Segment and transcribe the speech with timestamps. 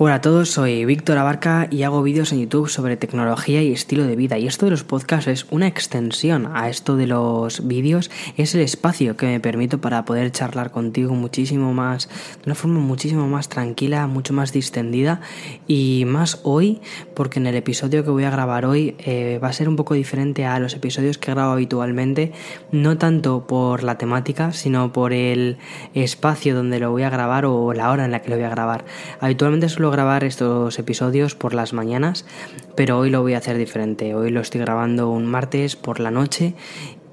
[0.00, 4.04] Hola a todos, soy Víctor Abarca y hago vídeos en YouTube sobre tecnología y estilo
[4.04, 4.38] de vida.
[4.38, 8.60] Y esto de los podcasts es una extensión a esto de los vídeos, es el
[8.60, 13.48] espacio que me permito para poder charlar contigo muchísimo más, de una forma muchísimo más
[13.48, 15.20] tranquila, mucho más distendida
[15.66, 16.80] y más hoy,
[17.16, 19.94] porque en el episodio que voy a grabar hoy eh, va a ser un poco
[19.94, 22.30] diferente a los episodios que grabo habitualmente,
[22.70, 25.58] no tanto por la temática, sino por el
[25.94, 28.50] espacio donde lo voy a grabar o la hora en la que lo voy a
[28.50, 28.84] grabar.
[29.18, 32.26] Habitualmente solo grabar estos episodios por las mañanas,
[32.74, 34.14] pero hoy lo voy a hacer diferente.
[34.14, 36.54] Hoy lo estoy grabando un martes por la noche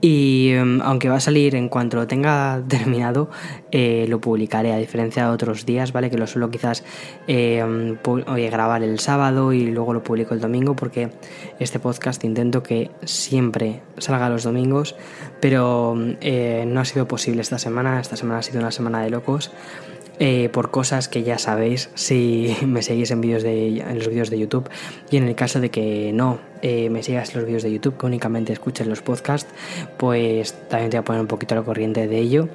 [0.02, 3.30] y em, aunque va a salir en cuanto lo tenga terminado,
[3.72, 6.10] eh, lo publicaré, a diferencia de otros días, ¿vale?
[6.10, 6.84] Que lo suelo quizás
[7.28, 7.64] eh,
[8.52, 11.12] grabar el sábado y luego lo publico el domingo, porque
[11.60, 14.98] este podcast intento que siempre salga los domingos,
[15.40, 18.02] pero eh, no ha sido posible esta semana.
[18.02, 19.52] Esta semana ha sido una semana de locos.
[20.20, 24.30] Eh, por cosas que ya sabéis si me seguís en, vídeos de, en los vídeos
[24.30, 24.70] de YouTube
[25.12, 27.98] y en el caso de que no eh, me sigas en los vídeos de YouTube,
[27.98, 29.52] que únicamente escuches los podcasts,
[29.98, 32.48] pues también te voy a poner un poquito a la corriente de ello.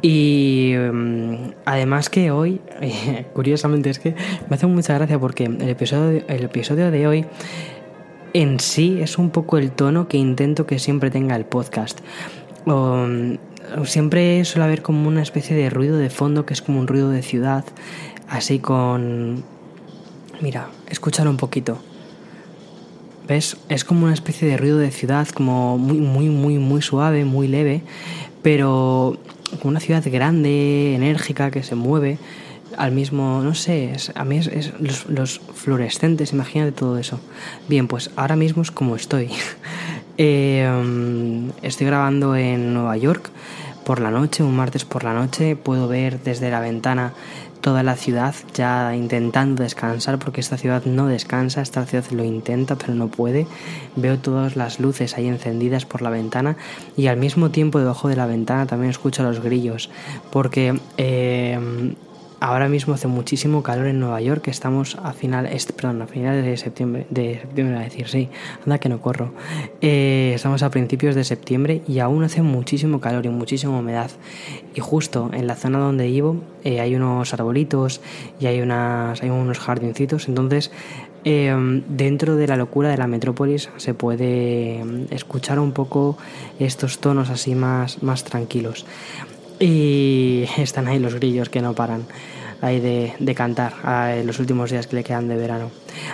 [0.00, 1.34] Y mm,
[1.66, 2.60] además que hoy,
[3.34, 4.14] curiosamente es que
[4.48, 7.26] me hace mucha gracia porque el episodio, el episodio de hoy
[8.32, 12.00] en sí es un poco el tono que intento que siempre tenga el podcast.
[12.66, 13.36] Um,
[13.84, 17.10] siempre suele haber como una especie de ruido de fondo que es como un ruido
[17.10, 17.64] de ciudad,
[18.28, 19.44] así con...
[20.40, 21.78] Mira, escúchalo un poquito.
[23.26, 23.56] ¿Ves?
[23.68, 27.48] Es como una especie de ruido de ciudad, como muy, muy, muy, muy suave, muy
[27.48, 27.82] leve,
[28.42, 29.16] pero
[29.60, 32.18] como una ciudad grande, enérgica, que se mueve
[32.76, 37.20] al mismo, no sé, a mí es, los, los, fluorescentes, imagínate todo eso.
[37.68, 39.30] Bien, pues ahora mismo es como estoy.
[40.16, 43.30] Eh, um, estoy grabando en Nueva York
[43.84, 47.12] por la noche, un martes por la noche, puedo ver desde la ventana
[47.60, 52.76] toda la ciudad ya intentando descansar porque esta ciudad no descansa, esta ciudad lo intenta
[52.76, 53.46] pero no puede.
[53.96, 56.56] Veo todas las luces ahí encendidas por la ventana
[56.94, 59.88] y al mismo tiempo debajo de la ventana también escucho los grillos
[60.30, 61.94] porque eh,
[62.46, 66.58] Ahora mismo hace muchísimo calor en Nueva York, estamos a final, perdón, a finales de
[66.58, 68.28] septiembre, de septiembre a decir, sí,
[68.66, 69.32] anda que no corro.
[69.80, 74.10] Eh, estamos a principios de septiembre y aún hace muchísimo calor y muchísima humedad.
[74.74, 78.02] Y justo en la zona donde vivo eh, hay unos arbolitos
[78.38, 80.70] y hay, unos jardincitos, entonces
[81.24, 86.18] em, dentro de la locura de la metrópolis se puede em, escuchar un poco
[86.58, 88.84] estos tonos así más, más tranquilos.
[89.64, 92.04] Y están ahí los grillos que no paran
[92.60, 93.72] ahí de, cantar
[94.14, 95.70] en los últimos días que le quedan de verano.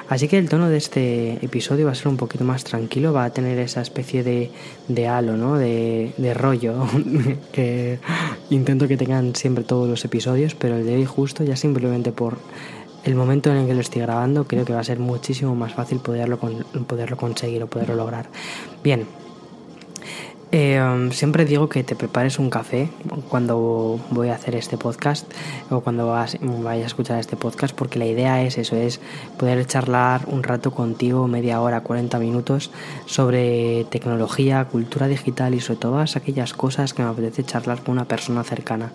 [0.09, 3.25] Así que el tono de este episodio va a ser un poquito más tranquilo, va
[3.25, 4.53] a tener esa especie de,
[4.87, 5.59] de halo, ¿no?
[5.59, 6.87] de, de rollo
[7.53, 7.99] que
[8.51, 12.39] intento que tengan siempre todos los episodios, pero el de hoy justo ya simplemente por
[13.03, 15.75] el momento en el que lo estoy grabando creo que va a ser muchísimo más
[15.75, 18.29] fácil poderlo, poderlo conseguir o poderlo lograr.
[18.85, 19.07] Bien,
[20.53, 22.89] eh, siempre digo que te prepares un café
[23.29, 25.31] cuando voy a hacer este podcast
[25.71, 29.01] o cuando vas, a escuchar este podcast porque la idea es eso, es
[29.39, 32.73] poder charlar un rato contigo, media hora, 40 minutos
[33.07, 38.07] sobre tecnología, cultura digital y sobre todas aquellas cosas que me apetece charlar con una
[38.07, 38.91] persona cercana.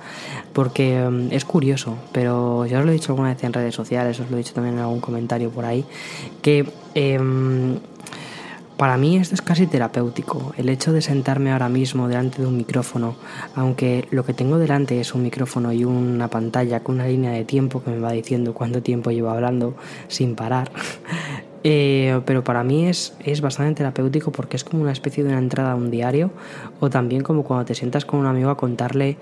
[0.52, 4.20] Porque em, es curioso, pero ya os lo he dicho alguna vez en redes sociales,
[4.20, 5.86] os lo he dicho también en algún comentario por ahí,
[6.42, 6.70] que...
[6.96, 7.20] Eh,
[8.78, 12.58] para mí esto es casi terapéutico, el hecho de sentarme ahora mismo delante de un
[12.58, 13.16] micrófono,
[13.56, 17.46] aunque lo que tengo delante es un micrófono y una pantalla con una línea de
[17.46, 19.76] tiempo que me va diciendo cuánto tiempo llevo hablando
[20.08, 20.72] sin parar.
[21.68, 25.40] Eh, pero para mí es, es bastante terapéutico porque es como una especie de una
[25.40, 26.30] entrada a un diario
[26.80, 29.18] o también como cuando te sientas con un amigo a contarle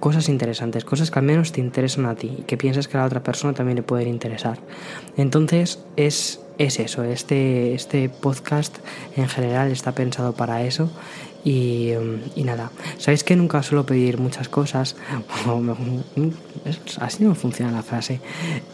[0.00, 3.00] cosas interesantes, cosas que al menos te interesan a ti y que piensas que a
[3.00, 4.58] la otra persona también le pueden interesar.
[5.18, 8.78] Entonces es, es eso, este, este podcast
[9.16, 10.90] en general está pensado para eso
[11.44, 11.92] y,
[12.36, 14.96] nada, sabéis que nunca suelo pedir muchas cosas,
[17.00, 18.20] así no funciona la frase,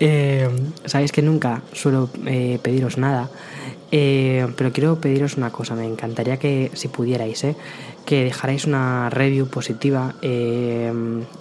[0.00, 0.48] eh,
[0.86, 3.28] sabéis que nunca suelo eh, pediros nada,
[3.90, 7.44] eh, pero quiero pediros una cosa, me encantaría que si pudierais.
[8.04, 10.92] Que dejarais una review positiva eh,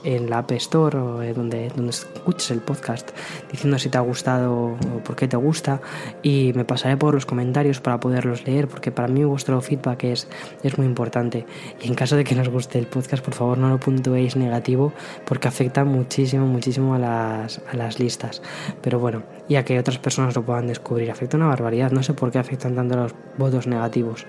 [0.03, 3.11] en la App Store o donde, donde escuches el podcast
[3.51, 5.81] diciendo si te ha gustado o por qué te gusta.
[6.21, 10.27] Y me pasaré por los comentarios para poderlos leer porque para mí vuestro feedback es,
[10.63, 11.45] es muy importante.
[11.81, 14.93] Y en caso de que nos guste el podcast por favor no lo puntuéis negativo
[15.25, 18.41] porque afecta muchísimo muchísimo a las, a las listas.
[18.81, 22.13] Pero bueno y a que otras personas lo puedan descubrir afecta una barbaridad no sé
[22.13, 24.25] por qué afectan tanto los votos negativos.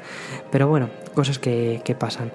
[0.50, 2.32] Pero bueno, cosas que, que pasan.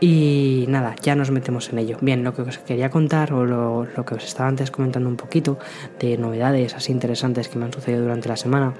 [0.00, 1.98] Y nada, ya nos metemos en ello.
[2.00, 5.16] Bien, lo que os quería contar, o lo, lo que os estaba antes comentando un
[5.16, 5.58] poquito,
[6.00, 8.74] de novedades así interesantes que me han sucedido durante la semana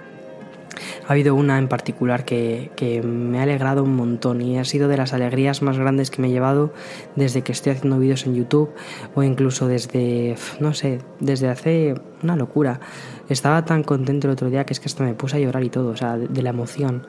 [1.07, 4.89] ha habido una en particular que, que, me ha alegrado un montón y ha sido
[4.89, 6.73] de las alegrías más grandes que me he llevado
[7.15, 8.71] desde que estoy haciendo vídeos en YouTube
[9.15, 12.81] o incluso desde, no sé, desde hace una locura.
[13.29, 15.71] Estaba tan contento el otro día que es que hasta me puse a llorar y
[15.71, 17.07] todo, o sea, de, de la emoción.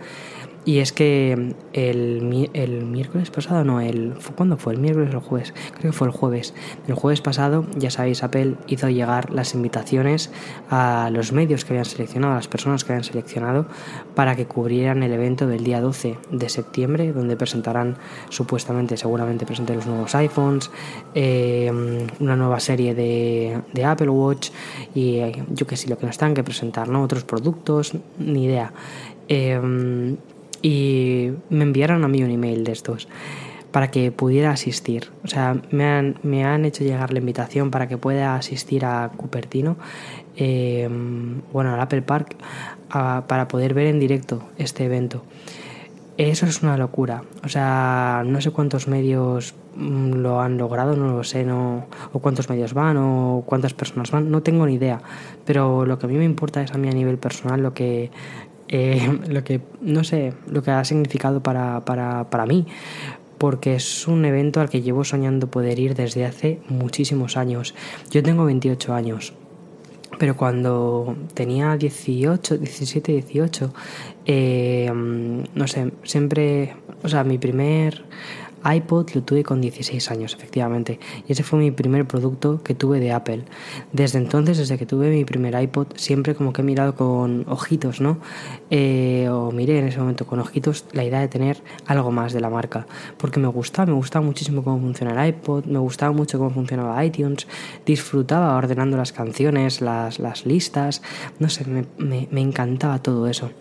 [0.66, 4.74] Y es que el, el miércoles pasado, no, el, ¿cuándo fue?
[4.74, 5.54] ¿El miércoles o el jueves?
[5.72, 6.54] Creo que fue el jueves.
[6.90, 10.30] El jueves pasado, ya sabéis, Apple hizo llegar las invitaciones
[10.70, 13.66] a los medios que habían seleccionado, a las personas que habían seleccionado,
[14.14, 17.96] para que cubrieran el evento del día 12 de septiembre, donde presentarán,
[18.28, 20.70] supuestamente, seguramente presenten los nuevos iPhones,
[21.16, 21.72] eh,
[22.20, 24.50] una nueva serie de, de, Apple Watch
[24.94, 27.04] y yo que sé, lo que nos tengan que presentar, ¿no?
[27.04, 28.74] Otros productos, ni idea.
[29.30, 30.18] Eh,
[30.62, 33.08] y me enviaron a mí un email de estos
[33.72, 35.12] para que pudiera asistir.
[35.24, 39.12] O sea, me han, me han hecho llegar la invitación para que pueda asistir a
[39.16, 39.78] Cupertino,
[40.36, 40.90] eh,
[41.52, 42.38] bueno, al Apple Park,
[42.90, 45.24] a, para poder ver en directo este evento.
[46.18, 47.24] Eso es una locura.
[47.44, 52.20] O sea, no sé cuántos medios mm, lo han logrado, no lo sé, no, o
[52.20, 55.00] cuántos medios van, o cuántas personas van, no tengo ni idea.
[55.46, 58.10] Pero lo que a mí me importa es a mí a nivel personal lo que,
[58.68, 62.66] eh, lo que, no sé, lo que ha significado para, para, para mí
[63.38, 67.76] porque es un evento al que llevo soñando poder ir desde hace muchísimos años.
[68.10, 69.34] Yo tengo 28 años,
[70.18, 73.74] pero cuando tenía 18, 17, 18,
[74.26, 78.06] eh, no sé, siempre, o sea, mi primer
[78.76, 83.00] iPod lo tuve con 16 años, efectivamente, y ese fue mi primer producto que tuve
[83.00, 83.44] de Apple.
[83.94, 88.02] Desde entonces, desde que tuve mi primer iPod, siempre como que he mirado con ojitos,
[88.02, 88.18] ¿no?
[88.70, 92.42] Eh, o miré en ese momento con ojitos la idea de tener algo más de
[92.42, 92.88] la marca,
[93.18, 97.04] porque me gustaba, me gustaba muchísimo cómo funciona el iPod, me gustaba mucho cómo funcionaba
[97.04, 97.48] iTunes,
[97.86, 101.02] disfrutaba ordenando las canciones, las, las listas,
[101.40, 103.52] no sé, me, me encantaba todo eso.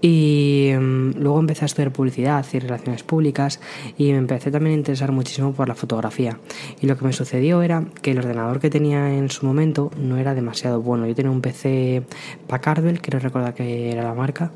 [0.00, 3.60] Y um, luego empecé a estudiar publicidad y relaciones públicas
[3.96, 6.38] y me empecé también a interesar muchísimo por la fotografía.
[6.80, 10.16] Y lo que me sucedió era que el ordenador que tenía en su momento no
[10.16, 11.06] era demasiado bueno.
[11.06, 12.04] Yo tenía un PC
[12.46, 14.52] Packardwell, quiero recordar que era la marca,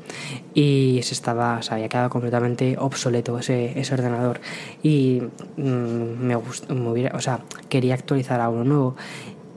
[0.53, 4.39] y se estaba, o sea, había quedado completamente obsoleto ese, ese ordenador.
[4.81, 5.21] Y
[5.57, 8.95] um, me, gustó, me hubiera, o sea, quería actualizar a uno nuevo.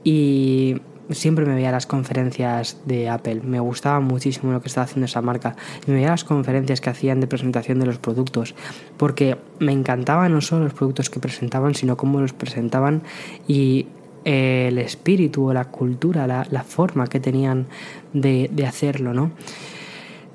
[0.02, 0.76] Y
[1.10, 5.22] siempre me veía las conferencias de Apple, me gustaba muchísimo lo que estaba haciendo esa
[5.22, 5.56] marca,
[5.86, 8.54] me veía las conferencias que hacían de presentación de los productos,
[8.96, 13.02] porque me encantaban no solo los productos que presentaban, sino cómo los presentaban
[13.46, 13.86] y
[14.24, 17.66] el espíritu la cultura, la, la forma que tenían
[18.12, 19.30] de, de hacerlo, ¿no?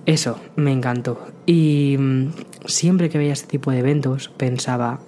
[0.06, 1.20] Eso me encantó.
[1.46, 2.30] Y mm,
[2.66, 5.00] siempre que veía este tipo de eventos pensaba,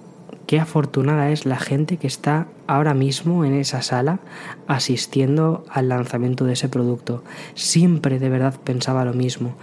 [0.46, 4.20] qué afortunada es la gente que está ahora mismo en esa sala
[4.66, 7.22] asistiendo al lanzamiento de ese producto.
[7.54, 9.54] Siempre de verdad pensaba lo mismo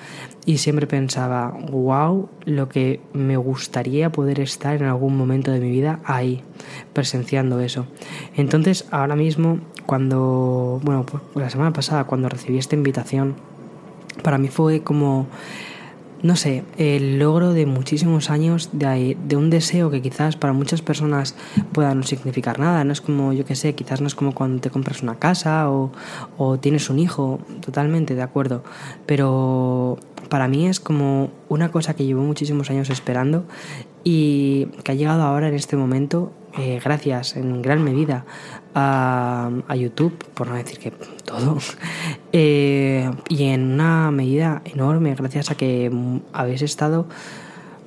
[0.45, 5.69] y siempre pensaba, wow, lo que me gustaría poder estar en algún momento de mi
[5.69, 6.43] vida ahí,
[6.93, 7.85] presenciando eso.
[8.35, 13.35] Entonces, ahora mismo, cuando, bueno, pues la semana pasada, cuando recibí esta invitación,
[14.23, 15.27] para mí fue como
[16.23, 20.81] no sé, el logro de muchísimos años de, de, un deseo que quizás para muchas
[20.81, 21.35] personas
[21.71, 22.83] pueda no significar nada.
[22.83, 25.69] No es como, yo que sé, quizás no es como cuando te compras una casa
[25.69, 25.91] o,
[26.37, 28.63] o tienes un hijo, totalmente de acuerdo.
[29.05, 29.97] Pero
[30.29, 33.45] para mí es como una cosa que llevo muchísimos años esperando
[34.03, 38.25] y que ha llegado ahora en este momento eh, gracias en gran medida
[38.75, 41.57] a, YouTube, por no decir que todo,
[42.31, 45.91] eh, y en una medida enorme gracias a que
[46.33, 47.07] habéis estado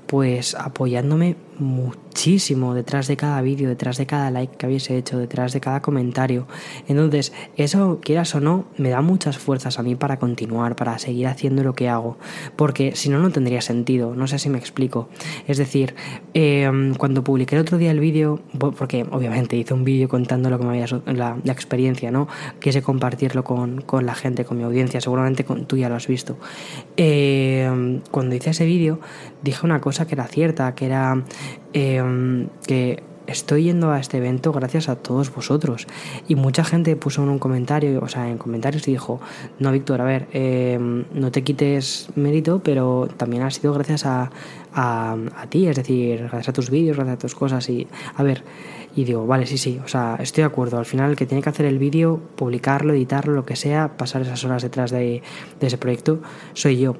[0.06, 5.52] pues apoyándome muchísimo detrás de cada vídeo, detrás de cada like que habéis hecho, detrás
[5.52, 6.46] de cada comentario.
[6.88, 11.26] Entonces, eso, quieras o no, me da muchas fuerzas a mí para continuar, para seguir
[11.26, 12.18] haciendo lo que hago,
[12.56, 15.08] porque si no, no tendría sentido, no sé si me explico.
[15.46, 15.94] Es decir,
[16.34, 20.58] eh, cuando publiqué el otro día el vídeo, porque obviamente hice un vídeo contando lo
[20.58, 22.26] que me había, la, experiencia, ¿no?
[22.60, 26.36] Quise compartirlo con, con, la gente, con mi audiencia, seguramente tú ya lo has visto.
[26.96, 28.98] Eh, cuando hice ese vídeo,
[29.42, 31.22] dije una cosa que era cierta, que era
[31.74, 35.86] eh, que estoy yendo a este evento gracias a todos vosotros.
[36.28, 39.20] Y mucha gente puso en un comentario, o sea, en comentarios y dijo,
[39.58, 44.30] no, Víctor, a ver, eh, no te quites mérito, pero también ha sido gracias a,
[44.72, 47.68] a, a, ti, es decir, gracias a tus vídeos, gracias a tus cosas.
[47.68, 48.42] Y, a ver,
[48.96, 50.78] Y digo, vale, sí, sí, o sea, estoy de acuerdo.
[50.78, 54.22] Al final el que tiene que hacer el vídeo, publicarlo, editarlo, lo que sea, pasar
[54.22, 55.22] esas horas detrás de,
[55.60, 56.20] ese proyecto,
[56.52, 56.96] soy yo.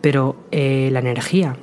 [0.00, 1.56] Pero eh, la energía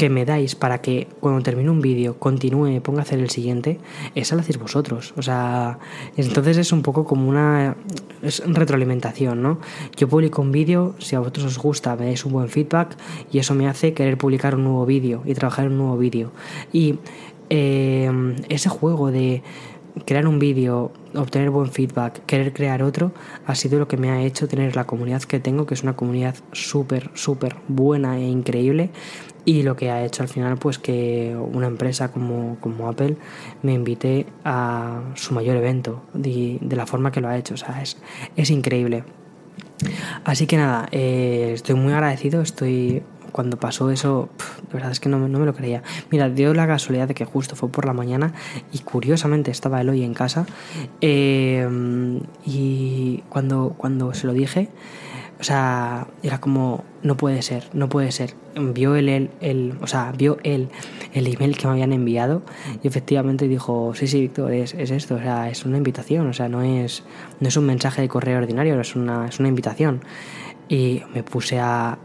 [0.00, 3.78] que me dais para que cuando termine un vídeo continúe ponga a hacer el siguiente,
[4.14, 5.12] esa la hacéis vosotros.
[5.18, 5.78] O sea,
[6.16, 7.76] entonces es un poco como una
[8.22, 9.58] es retroalimentación, ¿no?
[9.98, 12.96] Yo publico un vídeo, si a vosotros os gusta, me dais un buen feedback
[13.30, 16.32] y eso me hace querer publicar un nuevo vídeo y trabajar un nuevo vídeo.
[16.72, 16.98] Y
[17.50, 18.10] eh,
[18.48, 19.42] ese juego de
[20.06, 23.12] crear un vídeo, obtener buen feedback, querer crear otro,
[23.46, 25.94] ha sido lo que me ha hecho tener la comunidad que tengo, que es una
[25.96, 28.90] comunidad súper, súper buena e increíble.
[29.44, 33.16] Y lo que ha hecho al final, pues que una empresa como, como Apple
[33.62, 37.54] me invite a su mayor evento, de, de, la forma que lo ha hecho.
[37.54, 37.96] O sea, es,
[38.36, 39.04] es increíble.
[40.24, 44.28] Así que nada, eh, estoy muy agradecido, estoy cuando pasó eso,
[44.68, 45.82] de verdad es que no, no, me lo creía.
[46.10, 48.32] Mira, dio la casualidad de que justo fue por la mañana
[48.72, 50.46] y curiosamente estaba él hoy en casa.
[51.00, 51.66] Eh,
[52.44, 54.68] y cuando, cuando se lo dije,
[55.40, 58.34] o sea, era como, no puede ser, no puede ser.
[58.54, 60.68] Vio él, el, el, o sea, vio él
[61.14, 62.42] el email que me habían enviado
[62.82, 66.32] y efectivamente dijo, sí, sí, Víctor, es, es, esto, o sea, es una invitación, o
[66.34, 67.04] sea, no es,
[67.40, 70.02] no es un mensaje de correo ordinario, es una, es una invitación.
[70.68, 71.98] Y me puse a,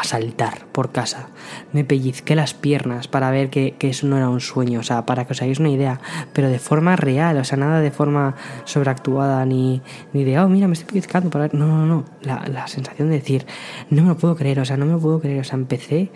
[0.00, 1.28] a, saltar por casa.
[1.72, 5.06] Me pellizqué las piernas para ver que, que, eso no era un sueño, o sea,
[5.06, 6.00] para que os hagáis una idea,
[6.32, 10.66] pero de forma real, o sea, nada de forma sobreactuada ni, ni de, oh, mira,
[10.66, 11.54] me estoy pellizcando para ver.
[11.54, 12.04] No, no, no.
[12.22, 13.46] La, la sensación de decir,
[13.90, 16.10] no me lo puedo creer, o sea, no me lo puedo creer, o sea, empecé,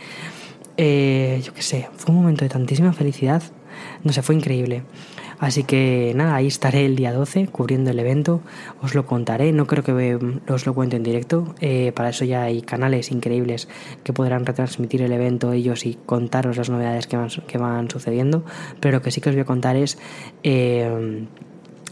[0.76, 3.42] eh, yo qué sé, fue un momento de tantísima felicidad,
[4.02, 4.82] no sé, fue increíble.
[5.44, 8.40] Así que nada, ahí estaré el día 12 cubriendo el evento,
[8.80, 12.44] os lo contaré, no creo que os lo cuente en directo, eh, para eso ya
[12.44, 13.68] hay canales increíbles
[14.04, 17.18] que podrán retransmitir el evento ellos y contaros las novedades que
[17.58, 18.42] van, sucediendo,
[18.80, 19.98] pero lo que sí que os voy a contar es...
[20.44, 21.26] Eh,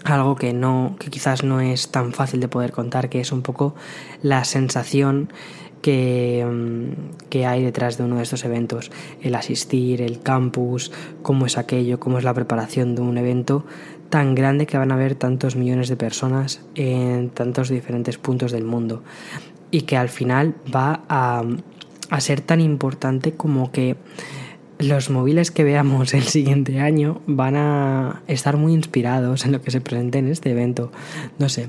[0.04, 3.42] algo que no que quizás no es tan fácil de poder contar que es un
[3.42, 3.76] poco
[4.20, 5.32] la sensación
[5.82, 6.46] que,
[7.28, 12.00] que, hay detrás de uno de estos eventos, el asistir, el campus, cómo es aquello,
[12.00, 13.66] cómo es la preparación de un evento
[14.08, 18.64] tan grande que van a haber tantos millones de personas en tantos diferentes puntos del
[18.64, 19.02] mundo.
[19.70, 21.42] Y que al final va a,
[22.10, 23.96] a ser tan importante como que
[24.82, 29.70] los móviles que veamos el siguiente año van a estar muy inspirados en lo que
[29.70, 30.90] se presente en este evento.
[31.38, 31.68] No sé.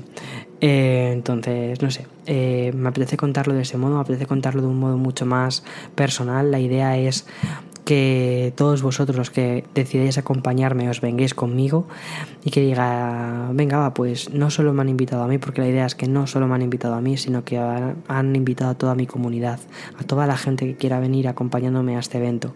[0.60, 2.06] Eh, entonces, no sé.
[2.26, 5.64] Eh, me apetece contarlo de ese modo, me apetece contarlo de un modo mucho más
[5.94, 6.50] personal.
[6.50, 7.26] La idea es
[7.84, 11.86] que todos vosotros los que decidáis acompañarme os vengáis conmigo
[12.44, 15.68] y que diga, venga, va, pues no solo me han invitado a mí, porque la
[15.68, 18.74] idea es que no solo me han invitado a mí, sino que han invitado a
[18.74, 19.60] toda mi comunidad,
[19.98, 22.54] a toda la gente que quiera venir acompañándome a este evento.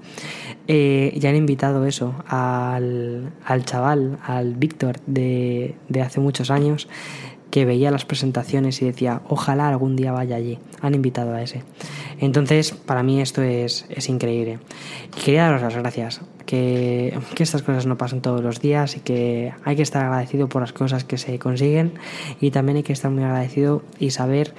[0.66, 6.88] Eh, ya han invitado eso al, al chaval, al Víctor de, de hace muchos años
[7.50, 10.58] que veía las presentaciones y decía, ojalá algún día vaya allí.
[10.80, 11.62] Han invitado a ese.
[12.20, 14.58] Entonces, para mí esto es, es increíble.
[15.16, 19.00] Y quería daros las gracias, que, que, estas cosas no pasan todos los días y
[19.00, 21.94] que hay que estar agradecido por las cosas que se consiguen
[22.40, 24.54] y también hay que estar muy agradecido y saber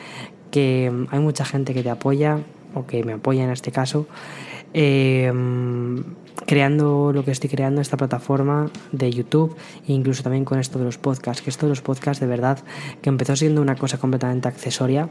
[0.52, 2.40] que hay mucha gente que te apoya
[2.74, 4.08] o que me apoya en este caso.
[4.74, 5.32] Eh,
[6.46, 9.56] creando lo que estoy creando, esta plataforma de YouTube
[9.88, 12.60] e incluso también con esto de los podcasts, que esto de los podcasts de verdad
[13.02, 15.10] que empezó siendo una cosa completamente accesoria,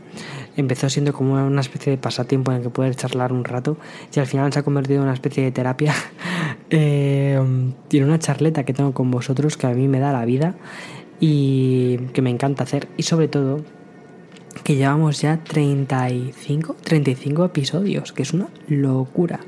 [0.57, 3.77] empezó siendo como una especie de pasatiempo en el que poder charlar un rato
[4.15, 5.95] y al final se ha convertido en una especie de terapia
[6.71, 7.41] eh,
[7.95, 10.55] una charleta que tengo con vosotros que a mí me da la vida
[11.21, 13.63] y que me encanta hacer y sobre todo
[14.69, 19.41] que llevamos ya 35, 35 episodios, que es una locura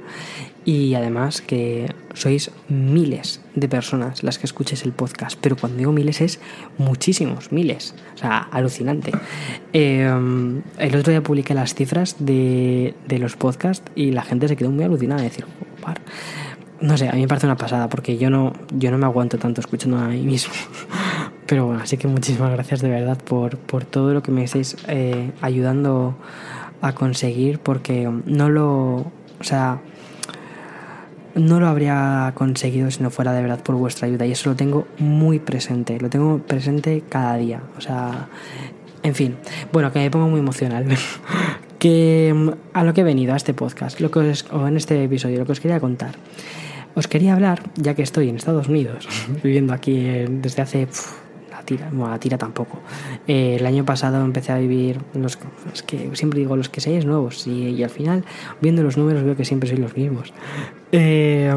[0.65, 5.93] y además que sois miles de personas las que escuchéis el podcast, pero cuando digo
[5.93, 6.41] miles es
[6.79, 9.13] muchísimos, miles, o sea, alucinante.
[9.75, 10.11] Eh,
[10.79, 14.71] el otro día publiqué las cifras de, de, los podcasts y la gente se quedó
[14.71, 15.45] muy alucinada de decir,
[15.83, 16.01] par.
[16.81, 19.37] no sé, a mí me parece una pasada porque yo no, yo no me aguanto
[19.37, 20.55] tanto escuchando a mí mismo.
[21.51, 24.77] Pero bueno, así que muchísimas gracias de verdad por, por todo lo que me estáis
[24.87, 26.15] eh, ayudando
[26.81, 29.81] a conseguir porque no lo, o sea,
[31.35, 34.55] no lo habría conseguido si no fuera de verdad por vuestra ayuda y eso lo
[34.55, 38.29] tengo muy presente, lo tengo presente cada día, o sea,
[39.03, 39.35] en fin,
[39.73, 40.87] bueno, que me pongo muy emocional.
[41.81, 44.77] que mm, a lo que he venido a este podcast, lo que os, o en
[44.77, 46.15] este episodio, lo que os quería contar.
[46.95, 49.09] Os quería hablar, ya que estoy en Estados Unidos,
[49.43, 50.87] viviendo aquí desde hace
[51.63, 52.81] tira, bueno, la tira tampoco.
[53.27, 55.39] Eh, el año pasado empecé a vivir, los,
[55.87, 58.25] que siempre digo los que seis nuevos y, y, al final
[58.61, 60.33] viendo los números veo que siempre soy los mismos.
[60.93, 61.53] Eh,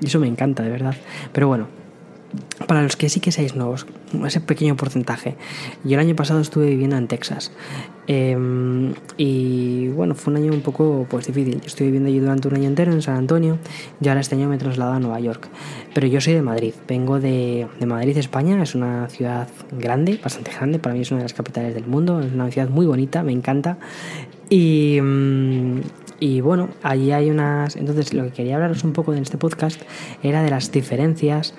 [0.00, 0.94] y eso me encanta, de verdad.
[1.32, 1.68] Pero bueno,
[2.66, 3.86] para los que sí que seáis nuevos,
[4.26, 5.36] ese pequeño porcentaje.
[5.84, 7.52] Yo el año pasado estuve viviendo en Texas.
[8.06, 11.60] Em, y bueno, fue un año un poco pues difícil.
[11.60, 13.58] Yo estuve viviendo allí durante un año entero en San Antonio
[14.00, 15.48] y ahora este año me he trasladado a Nueva York.
[15.94, 18.62] Pero yo soy de Madrid, vengo de, de Madrid, España.
[18.62, 20.78] Es una ciudad grande, bastante grande.
[20.78, 22.20] Para mí es una de las capitales del mundo.
[22.20, 23.78] Es una ciudad muy bonita, me encanta.
[24.50, 25.80] Y, mm,
[26.20, 27.76] y bueno, allí hay unas...
[27.76, 29.80] Entonces lo que quería hablaros un poco en este podcast
[30.22, 31.54] era de las diferencias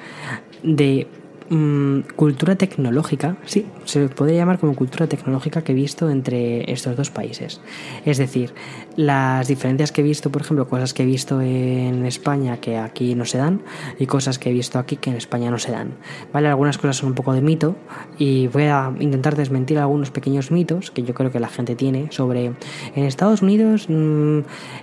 [0.65, 1.07] de
[1.47, 6.95] Mm, cultura tecnológica, sí, se podría llamar como cultura tecnológica que he visto entre estos
[6.95, 7.61] dos países.
[8.03, 8.55] Es decir,
[8.95, 13.13] las diferencias que he visto, por ejemplo, cosas que he visto en España que aquí
[13.13, 13.61] no se dan
[13.99, 15.91] y cosas que he visto aquí que en España no se dan.
[16.33, 17.75] Vale, algunas cosas son un poco de mito
[18.17, 22.07] y voy a intentar desmentir algunos pequeños mitos que yo creo que la gente tiene
[22.11, 22.53] sobre
[22.95, 24.39] en Estados Unidos, mm,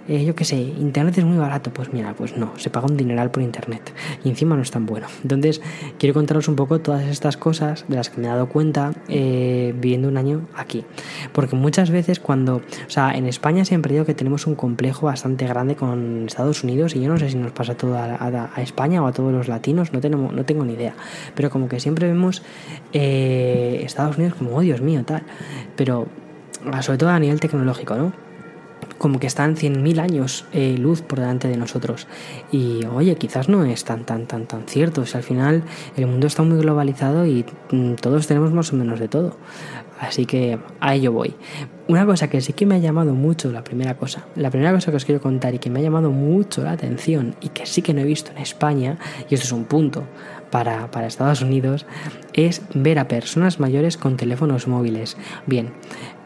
[0.06, 1.72] eh, yo qué sé, Internet es muy barato.
[1.72, 3.92] Pues mira, pues no, se paga un dineral por Internet
[4.24, 5.08] y encima no es tan bueno.
[5.24, 5.60] Entonces,
[5.98, 8.92] quiero contaros un un poco todas estas cosas de las que me he dado cuenta
[9.08, 10.84] eh, viviendo un año aquí.
[11.32, 15.46] Porque muchas veces cuando, o sea, en España siempre digo que tenemos un complejo bastante
[15.46, 19.06] grande con Estados Unidos y yo no sé si nos pasa todo a, España o
[19.06, 20.94] a todos los latinos, no, tenemos, no tengo ni idea.
[21.34, 22.42] Pero como que siempre vemos
[22.92, 25.22] eh, Estados Unidos como, oh Dios mío, tal.
[25.74, 26.06] Pero
[26.82, 28.12] sobre todo a nivel tecnológico, ¿no?
[28.98, 32.06] Como que están 100.000 años eh, luz por delante de nosotros.
[32.50, 35.02] Y oye, quizás no es tan, tan, tan, tan cierto.
[35.12, 35.62] al final
[35.96, 39.36] el mundo está muy globalizado y mm, todos tenemos más o menos de todo.
[40.02, 41.34] Así que a ello voy.
[41.86, 44.90] Una cosa que sí que me ha llamado mucho, la primera cosa, la primera cosa
[44.90, 47.82] que os quiero contar y que me ha llamado mucho la atención y que sí
[47.82, 48.98] que no he visto en España,
[49.30, 50.04] y esto es un punto
[50.50, 51.86] para, para Estados Unidos,
[52.32, 55.16] es ver a personas mayores con teléfonos móviles.
[55.46, 55.72] Bien,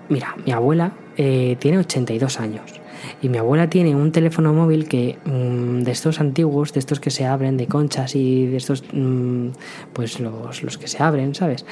[0.09, 2.81] Mira, mi abuela eh, tiene 82 años
[3.23, 7.11] y mi abuela tiene un teléfono móvil que mm, de estos antiguos, de estos que
[7.11, 9.49] se abren de conchas y de estos, mm,
[9.93, 11.65] pues los, los, que se abren, ¿sabes?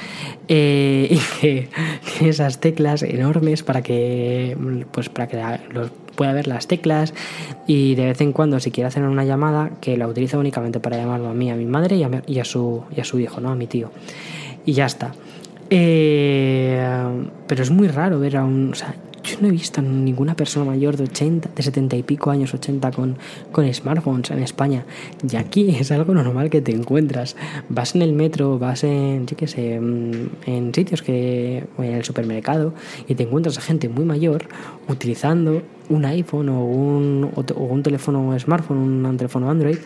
[0.47, 1.69] Eh, y que
[2.05, 4.57] tiene esas teclas enormes para que,
[4.91, 5.41] pues para que
[5.73, 7.13] los pueda ver las teclas
[7.67, 10.97] y de vez en cuando si quiere hacer una llamada que la utiliza únicamente para
[10.97, 13.41] llamarlo a mí, a mi madre y a, y a su, y a su hijo,
[13.41, 13.49] ¿no?
[13.49, 13.91] A mi tío.
[14.65, 15.13] Y ya está.
[15.69, 16.83] Eh,
[17.47, 18.71] pero es muy raro ver a un...
[18.71, 18.95] O sea,
[19.25, 22.53] yo no he visto a ninguna persona mayor de 80, de 70 y pico años,
[22.53, 23.17] 80 con,
[23.51, 24.85] con smartphones en España.
[25.27, 27.35] Y aquí es algo normal que te encuentras.
[27.69, 32.03] Vas en el metro, vas en, yo qué sé, mm, en sitios que, en el
[32.03, 32.73] supermercado
[33.07, 34.47] y te encuentras a gente muy mayor
[34.87, 39.77] utilizando un iPhone o un, o, un teléfono smartphone, un teléfono Android.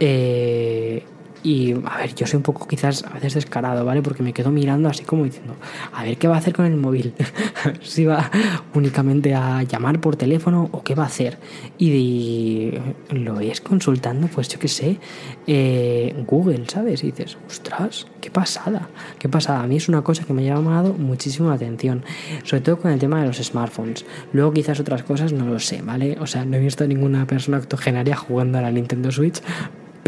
[0.00, 1.02] Eh,
[1.42, 4.02] y a ver, yo soy un poco quizás a veces descarado, ¿vale?
[4.02, 5.54] Porque me quedo mirando así como diciendo,
[5.92, 7.14] a ver qué va a hacer con el móvil.
[7.80, 8.30] si va
[8.74, 11.38] únicamente a llamar por teléfono o qué va a hacer.
[11.78, 12.72] Y
[13.10, 14.98] lo es consultando, pues yo qué sé,
[15.46, 17.02] eh, Google, ¿sabes?
[17.04, 19.60] Y dices, ostras, qué pasada, qué pasada.
[19.60, 22.04] A mí es una cosa que me ha llamado muchísimo la atención,
[22.44, 24.04] sobre todo con el tema de los smartphones.
[24.32, 26.16] Luego quizás otras cosas no lo sé, ¿vale?
[26.20, 29.40] O sea, no he visto ninguna persona octogenaria jugando a la Nintendo Switch,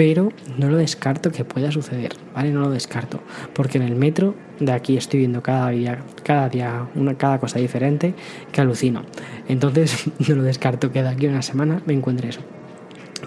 [0.01, 2.51] pero no lo descarto que pueda suceder, ¿vale?
[2.53, 3.21] No lo descarto,
[3.53, 7.59] porque en el metro de aquí estoy viendo cada día, cada día una, cada cosa
[7.59, 8.15] diferente
[8.51, 9.03] que alucino.
[9.47, 12.41] Entonces no lo descarto que de aquí a una semana me encuentre eso.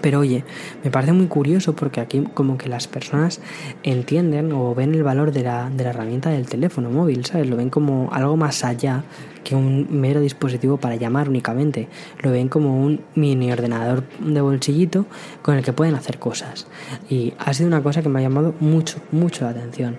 [0.01, 0.45] Pero oye,
[0.83, 3.39] me parece muy curioso porque aquí como que las personas
[3.83, 7.47] entienden o ven el valor de la, de la herramienta del teléfono móvil, ¿sabes?
[7.47, 9.03] Lo ven como algo más allá
[9.43, 11.88] que un mero dispositivo para llamar únicamente.
[12.21, 15.06] Lo ven como un mini ordenador de bolsillito
[15.41, 16.67] con el que pueden hacer cosas.
[17.10, 19.97] Y ha sido una cosa que me ha llamado mucho, mucho la atención.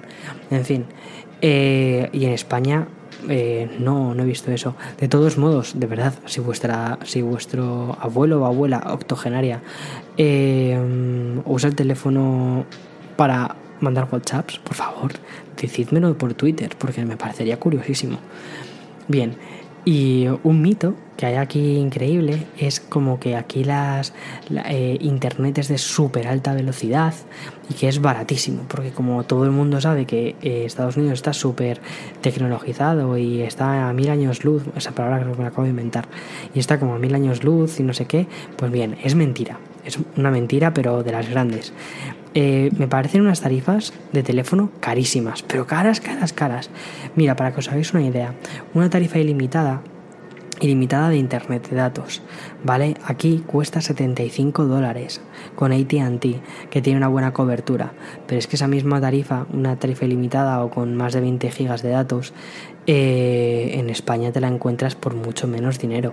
[0.50, 0.84] En fin,
[1.40, 2.88] eh, y en España
[3.28, 4.76] eh, no, no he visto eso.
[4.98, 9.62] De todos modos, de verdad, si vuestra, si vuestro abuelo o abuela octogenaria
[10.16, 10.78] eh,
[11.44, 12.66] usa el teléfono
[13.16, 15.12] para mandar WhatsApps, por favor,
[15.60, 18.18] decídmelo por Twitter, porque me parecería curiosísimo.
[19.06, 19.36] Bien,
[19.84, 24.14] y un mito que hay aquí increíble es como que aquí las
[24.50, 27.14] eh, internet es de súper alta velocidad
[27.68, 31.34] y que es baratísimo, porque como todo el mundo sabe que eh, Estados Unidos está
[31.34, 31.80] súper
[32.22, 36.08] tecnologizado y está a mil años luz, esa palabra que me acabo de inventar,
[36.54, 39.58] y está como a mil años luz y no sé qué, pues bien, es mentira,
[39.84, 41.72] es una mentira pero de las grandes.
[42.34, 46.70] Eh, me parecen unas tarifas de teléfono carísimas, pero caras, caras, caras.
[47.14, 48.34] Mira, para que os hagáis una idea,
[48.74, 49.82] una tarifa ilimitada
[50.60, 52.22] ilimitada de internet de datos,
[52.62, 52.96] ¿vale?
[53.04, 55.20] Aquí cuesta 75 dólares
[55.54, 56.26] con ATT,
[56.70, 57.92] que tiene una buena cobertura,
[58.26, 61.82] pero es que esa misma tarifa, una tarifa ilimitada o con más de 20 gigas
[61.82, 62.32] de datos,
[62.86, 66.12] eh, en España te la encuentras por mucho menos dinero,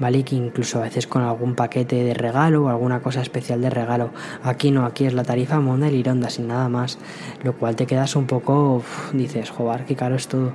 [0.00, 0.18] ¿vale?
[0.18, 3.70] Y que incluso a veces con algún paquete de regalo o alguna cosa especial de
[3.70, 4.10] regalo.
[4.42, 6.98] Aquí no, aquí es la tarifa Monda y Lironda, sin nada más,
[7.44, 10.54] lo cual te quedas un poco, dices, joder, qué caro es todo.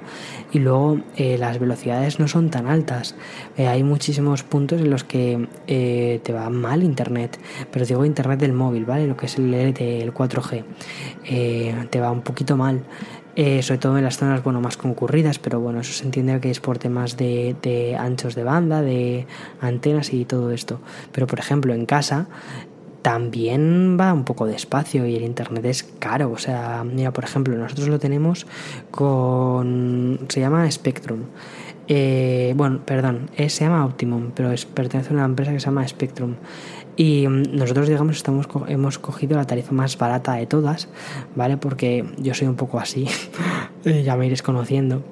[0.51, 3.15] Y luego eh, las velocidades no son tan altas,
[3.55, 5.47] eh, hay muchísimos puntos en los que
[6.23, 7.39] te va mal internet,
[7.71, 9.07] pero digo internet del móvil, ¿vale?
[9.07, 10.63] Lo que es el el 4G,
[11.89, 12.83] te va un poquito mal.
[13.35, 16.51] Eh, sobre todo en las zonas bueno, más concurridas, pero bueno, eso se entiende que
[16.51, 19.25] es por temas de, de, anchos de banda, de
[19.59, 20.79] antenas y todo esto.
[21.11, 22.27] Pero por ejemplo, en casa
[23.03, 26.31] también va un poco despacio y el internet es caro.
[26.31, 28.47] O sea, mira, por ejemplo, nosotros lo tenemos
[28.89, 30.19] con.
[30.29, 31.19] se llama Spectrum.
[31.87, 35.65] Eh, bueno, perdón, eh, se llama Optimum, pero es, pertenece a una empresa que se
[35.65, 36.35] llama Spectrum.
[36.95, 40.87] Y mm, nosotros, digamos, estamos, hemos cogido la tarifa más barata de todas,
[41.35, 41.57] ¿vale?
[41.57, 43.07] Porque yo soy un poco así,
[43.83, 45.03] ya me iréis conociendo,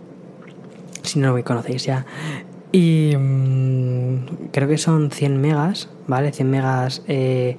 [1.03, 2.05] si no me conocéis ya.
[2.71, 6.31] Y mm, creo que son 100 megas, ¿vale?
[6.31, 7.57] 100 megas eh,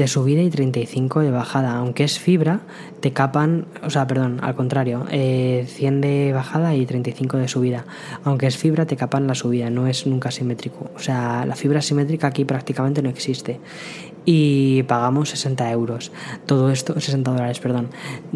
[0.00, 1.76] de subida y 35 de bajada.
[1.76, 2.60] Aunque es fibra,
[3.00, 7.84] te capan, o sea, perdón, al contrario, 100 eh, de bajada y 35 de subida.
[8.24, 10.90] Aunque es fibra, te capan la subida, no es nunca simétrico.
[10.96, 13.60] O sea, la fibra simétrica aquí prácticamente no existe.
[14.24, 16.12] Y pagamos 60 euros.
[16.46, 17.88] Todo esto, 60 dólares, perdón.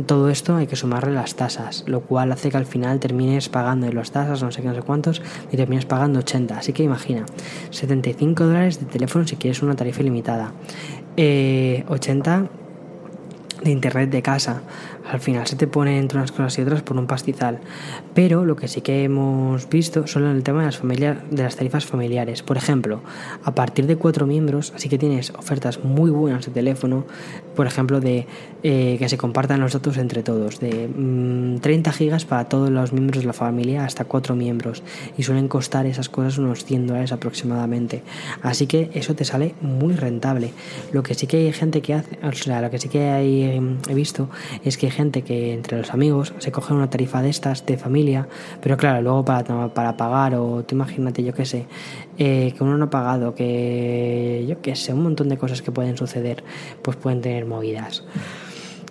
[0.06, 3.86] Todo esto hay que sumarle las tasas, lo cual hace que al final termines pagando
[3.86, 6.58] de las tasas, no sé qué, no sé cuántos, y termines pagando 80.
[6.58, 7.26] Así que imagina,
[7.70, 10.52] 75 dólares de teléfono si quieres una tarifa ilimitada.
[11.16, 11.84] 80 eh,
[13.62, 14.62] de internet de casa.
[15.06, 17.60] Al final se te pone entre unas cosas y otras por un pastizal.
[18.14, 21.56] Pero lo que sí que hemos visto son el tema de las, familias, de las
[21.56, 22.42] tarifas familiares.
[22.42, 23.02] Por ejemplo,
[23.44, 27.04] a partir de cuatro miembros, así que tienes ofertas muy buenas de teléfono,
[27.54, 28.26] por ejemplo, de
[28.62, 30.88] eh, que se compartan los datos entre todos, de
[31.60, 34.82] 30 mm, gigas para todos los miembros de la familia hasta cuatro miembros.
[35.18, 38.02] Y suelen costar esas cosas unos 100 dólares aproximadamente.
[38.42, 40.52] Así que eso te sale muy rentable.
[40.92, 43.60] Lo que sí que hay gente que hace, o sea, lo que sí que hay,
[43.88, 44.30] he visto
[44.64, 48.28] es que gente que entre los amigos se coge una tarifa de estas de familia,
[48.62, 51.66] pero claro, luego para, para pagar o tú imagínate, yo qué sé,
[52.18, 55.72] eh, que uno no ha pagado, que yo qué sé, un montón de cosas que
[55.72, 56.44] pueden suceder,
[56.82, 58.04] pues pueden tener movidas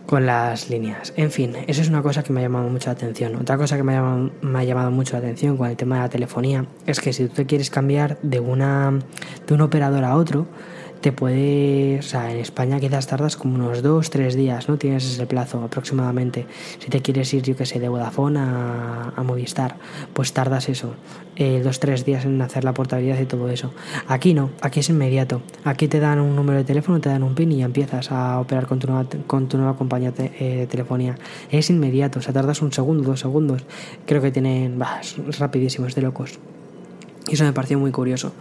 [0.05, 1.13] con las líneas.
[1.15, 3.35] En fin, eso es una cosa que me ha llamado mucho la atención.
[3.35, 5.95] Otra cosa que me ha llamado, me ha llamado mucho la atención con el tema
[5.95, 8.99] de la telefonía es que si tú te quieres cambiar de una
[9.47, 10.47] de un operador a otro,
[11.03, 14.77] te puede, o sea, en España quizás tardas como unos dos, tres días, ¿no?
[14.77, 16.47] Tienes ese plazo aproximadamente.
[16.79, 19.75] Si te quieres ir, yo que sé, de Vodafone a, Movistar,
[20.13, 20.95] pues tardas eso,
[21.35, 23.73] eh, dos, tres días en hacer la portabilidad y todo eso.
[24.07, 25.41] Aquí no, aquí es inmediato.
[25.65, 28.39] Aquí te dan un número de teléfono, te dan un PIN y ya empiezas a
[28.39, 31.17] operar con tu nueva, con tu nueva compañía eh, de telefonía.
[31.51, 33.65] Es inmediato, o sea, tardas un segundo, dos segundos.
[34.05, 35.01] Creo que tienen, bah,
[35.37, 36.39] rapidísimos de locos.
[37.27, 38.33] Y eso me pareció muy curioso.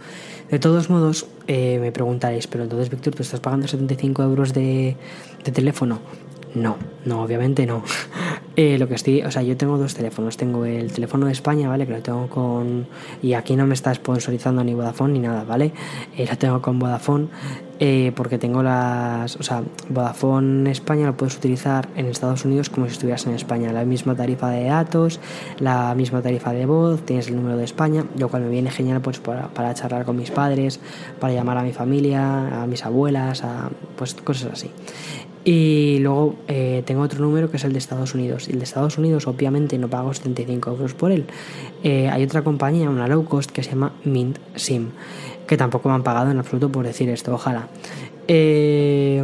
[0.49, 4.95] De todos modos, eh, me preguntaréis, pero entonces, Víctor, ¿tú estás pagando 75 euros de,
[5.43, 5.99] de teléfono?
[6.55, 7.83] No, no, obviamente no.
[8.55, 10.37] Eh, lo que estoy, o sea, yo tengo dos teléfonos.
[10.37, 11.87] Tengo el teléfono de España, ¿vale?
[11.87, 12.85] Que lo tengo con.
[13.23, 15.73] Y aquí no me está sponsorizando ni Vodafone ni nada, ¿vale?
[16.15, 17.29] Eh, lo tengo con Vodafone
[17.79, 19.37] eh, porque tengo las.
[19.37, 23.73] O sea, Vodafone España lo puedes utilizar en Estados Unidos como si estuvieras en España.
[23.73, 25.19] La misma tarifa de datos,
[25.57, 29.01] la misma tarifa de voz, tienes el número de España, lo cual me viene genial
[29.01, 30.79] pues para, para charlar con mis padres,
[31.19, 34.69] para llamar a mi familia, a mis abuelas, a pues cosas así.
[35.45, 38.47] Y luego eh, tengo otro número que es el de Estados Unidos.
[38.47, 41.25] Y el de Estados Unidos, obviamente, no pago 75 euros por él.
[41.83, 44.91] Eh, hay otra compañía, una low cost, que se llama Mint Sim,
[45.45, 47.67] que tampoco me han pagado en absoluto por decir esto, ojalá.
[48.29, 49.21] Eh,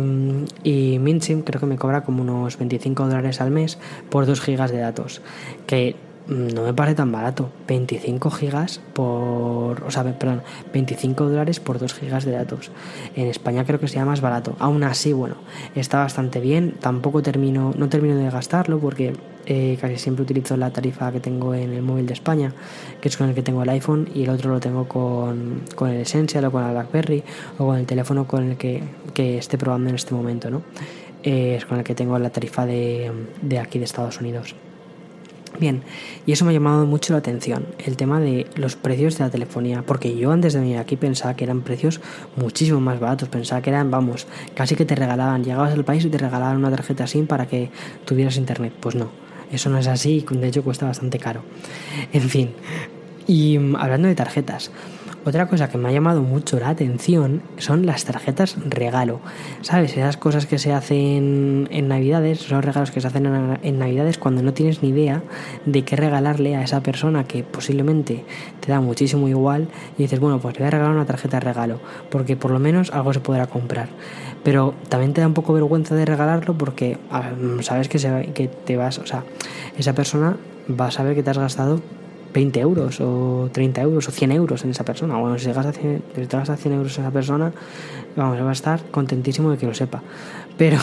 [0.64, 3.78] y Mint Sim creo que me cobra como unos 25 dólares al mes
[4.10, 5.22] por 2 gigas de datos.
[5.68, 5.96] Que
[6.30, 7.50] no me parece tan barato.
[7.68, 9.84] 25 gigas por.
[9.84, 12.72] O sea, perdón, 25 dólares por 2 gigas de datos.
[13.16, 14.56] En España creo que sea más barato.
[14.60, 15.36] Aún así, bueno,
[15.76, 16.76] está bastante bien.
[16.80, 19.14] Tampoco termino, no termino de gastarlo porque
[19.48, 22.54] eh, casi siempre utilizo la tarifa que tengo en el móvil de España,
[23.02, 25.90] que es con el que tengo el iPhone, y el otro lo tengo con, con
[25.90, 27.24] el Essential o con el Blackberry
[27.58, 28.84] o con el teléfono con el que,
[29.16, 30.62] que esté probando en este momento, ¿no?
[31.24, 33.12] Eh, es con el que tengo la tarifa de,
[33.42, 34.56] de aquí de Estados Unidos.
[35.60, 35.84] Bien,
[36.26, 39.30] y eso me ha llamado mucho la atención, el tema de los precios de la
[39.30, 42.00] telefonía, porque yo antes de venir aquí pensaba que eran precios
[42.38, 46.10] muchísimo más baratos, pensaba que eran, vamos, casi que te regalaban, llegabas al país y
[46.10, 47.72] te regalaban una tarjeta SIM para que
[48.06, 48.74] tuvieras internet.
[48.80, 49.10] Pues no,
[49.52, 51.42] eso no es así, de hecho cuesta bastante caro.
[52.14, 52.52] En fin,
[53.28, 54.72] Y mm, hablando de tarjetas,
[55.30, 59.20] otra cosa que me ha llamado mucho la atención son las tarjetas regalo.
[59.62, 59.96] ¿Sabes?
[59.96, 64.42] Esas cosas que se hacen en Navidades, esos regalos que se hacen en Navidades cuando
[64.42, 65.22] no tienes ni idea
[65.66, 68.26] de qué regalarle a esa persona que posiblemente
[68.60, 71.80] te da muchísimo igual y dices, bueno, pues le voy a regalar una tarjeta regalo,
[72.10, 73.90] porque por lo menos algo se podrá comprar.
[74.44, 76.98] Pero también te da un poco vergüenza de regalarlo porque
[77.62, 79.24] sabes que, se, que te vas, o sea,
[79.78, 80.38] esa persona
[80.70, 81.82] va a saber que te has gastado
[82.34, 85.18] 20 euros o 30 euros o 100 euros en esa persona.
[85.18, 87.52] Bueno, si llegas a 100, si te gastas 100 euros en esa persona,
[88.16, 90.02] vamos, va a estar contentísimo de que lo sepa.
[90.58, 90.78] Pero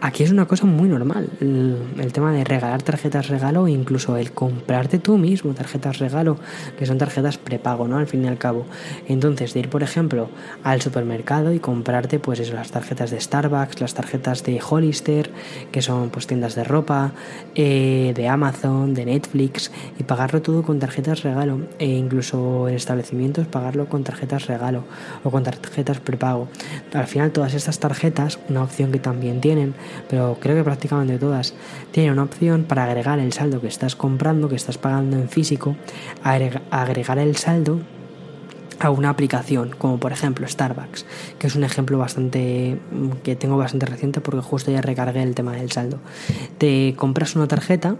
[0.00, 4.30] Aquí es una cosa muy normal, el, tema de regalar tarjetas regalo e incluso el
[4.30, 6.36] comprarte tú mismo tarjetas regalo,
[6.78, 7.98] que son tarjetas prepago, ¿no?
[7.98, 8.64] Al fin y al cabo.
[9.08, 10.30] Entonces, de ir, por ejemplo,
[10.62, 15.32] al supermercado y comprarte, pues eso, las tarjetas de Starbucks, las tarjetas de Hollister,
[15.72, 17.12] que son pues tiendas de ropa,
[17.56, 23.48] eh, de Amazon, de Netflix, y pagarlo todo con tarjetas regalo, e incluso en establecimientos
[23.48, 24.84] pagarlo con tarjetas regalo
[25.24, 26.48] o con tarjetas prepago.
[26.92, 29.74] Al final, todas estas tarjetas, una opción que también tienen,
[30.08, 31.54] pero creo que prácticamente todas
[31.90, 35.76] tienen una opción para agregar el saldo que estás comprando, que estás pagando en físico,
[36.22, 37.80] agregar el saldo
[38.80, 41.04] a una aplicación, como por ejemplo Starbucks,
[41.38, 42.78] que es un ejemplo bastante
[43.22, 45.98] que tengo bastante reciente porque justo ya recargué el tema del saldo.
[46.58, 47.96] Te compras una tarjeta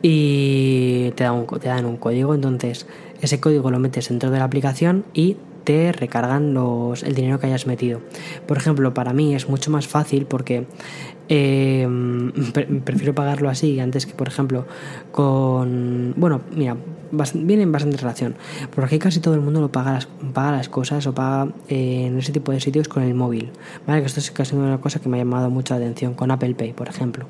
[0.00, 2.86] y te, da te dan un código, entonces
[3.20, 7.46] ese código lo metes dentro de la aplicación y te recargan los, el dinero que
[7.46, 8.00] hayas metido.
[8.46, 10.66] Por ejemplo, para mí es mucho más fácil porque
[11.28, 11.88] eh,
[12.84, 14.66] prefiero pagarlo así antes que, por ejemplo,
[15.12, 16.14] con...
[16.16, 16.76] Bueno, mira,
[17.34, 18.34] viene en bastante relación.
[18.74, 22.18] Porque aquí casi todo el mundo lo paga las, paga las cosas o paga en
[22.18, 23.50] ese tipo de sitios con el móvil.
[23.86, 24.00] ¿Vale?
[24.00, 26.14] Que esto es casi una cosa que me ha llamado mucho la atención.
[26.14, 27.26] Con Apple Pay, por ejemplo.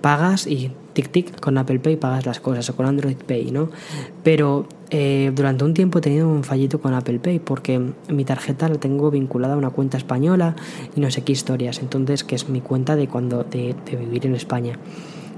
[0.00, 3.70] Pagas y tic tic con Apple Pay pagas las cosas o con Android Pay, ¿no?
[4.24, 8.68] Pero eh, durante un tiempo he tenido un fallito con Apple Pay porque mi tarjeta
[8.68, 10.56] la tengo vinculada a una cuenta española
[10.96, 11.78] y no sé qué historias.
[11.78, 14.76] Entonces, que es mi cuenta de cuando de, de vivir en España.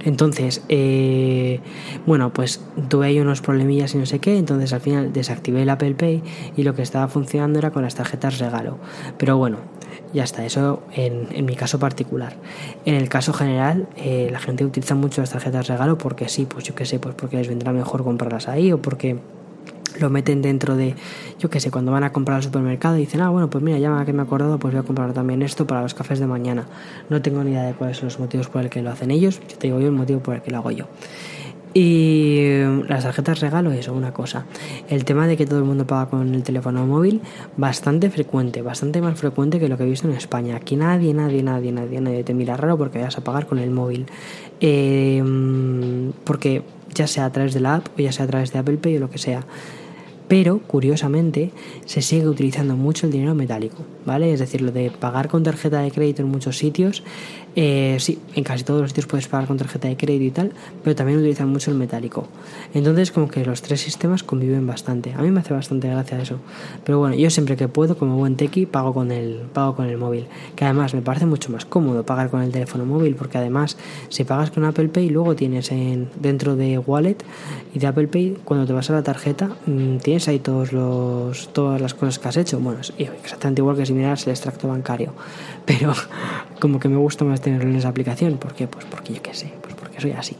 [0.03, 1.61] Entonces, eh,
[2.07, 5.69] bueno, pues tuve ahí unos problemillas y no sé qué, entonces al final desactivé el
[5.69, 6.23] Apple Pay
[6.57, 8.79] y lo que estaba funcionando era con las tarjetas regalo.
[9.19, 9.59] Pero bueno,
[10.13, 12.35] ya está, eso en, en mi caso particular.
[12.85, 16.65] En el caso general, eh, la gente utiliza mucho las tarjetas regalo porque sí, pues
[16.65, 19.19] yo qué sé, pues porque les vendrá mejor comprarlas ahí o porque
[19.99, 20.95] lo meten dentro de,
[21.39, 23.79] yo qué sé, cuando van a comprar al supermercado y dicen, ah, bueno, pues mira,
[23.79, 26.27] ya que me he acordado, pues voy a comprar también esto para los cafés de
[26.27, 26.67] mañana.
[27.09, 29.41] No tengo ni idea de cuáles son los motivos por el que lo hacen ellos,
[29.49, 30.87] yo te digo yo el motivo por el que lo hago yo.
[31.73, 34.47] Y las tarjetas regalo, eso, una cosa.
[34.89, 37.21] El tema de que todo el mundo paga con el teléfono móvil,
[37.57, 40.57] bastante frecuente, bastante más frecuente que lo que he visto en España.
[40.57, 43.71] Aquí nadie, nadie, nadie, nadie, nadie te mira raro porque vayas a pagar con el
[43.71, 44.07] móvil.
[44.61, 45.23] Eh,
[46.25, 48.79] porque ya sea a través de la app o ya sea a través de Apple
[48.79, 49.47] Pay o lo que sea
[50.31, 51.51] pero curiosamente
[51.87, 54.33] se sigue utilizando mucho el dinero metálico, ¿vale?
[54.33, 57.03] Es decir, lo de pagar con tarjeta de crédito en muchos sitios,
[57.57, 60.53] eh, sí, en casi todos los sitios puedes pagar con tarjeta de crédito y tal,
[60.85, 62.29] pero también utilizan mucho el metálico.
[62.75, 65.13] Entonces, como que los tres sistemas conviven bastante.
[65.15, 66.37] A mí me hace bastante gracia eso.
[66.85, 69.99] Pero bueno, yo siempre que puedo, como buen tequi, pago con el, pago con el
[69.99, 70.27] móvil.
[70.55, 73.77] Que además me parece mucho más cómodo pagar con el teléfono móvil, porque además,
[74.09, 77.17] si pagas con Apple Pay, luego tienes en, dentro de Wallet
[77.75, 81.53] y de Apple Pay, cuando te vas a la tarjeta, mm, tienes ahí todos los,
[81.53, 82.61] todas las cosas que has hecho.
[82.61, 85.13] Bueno, es exactamente igual que si miras el extracto bancario.
[85.67, 85.93] Pero
[86.61, 88.39] como que me gusta más tenerlo en esa aplicación.
[88.39, 88.67] ¿Por qué?
[88.67, 90.37] Pues porque yo qué sé, pues porque soy así.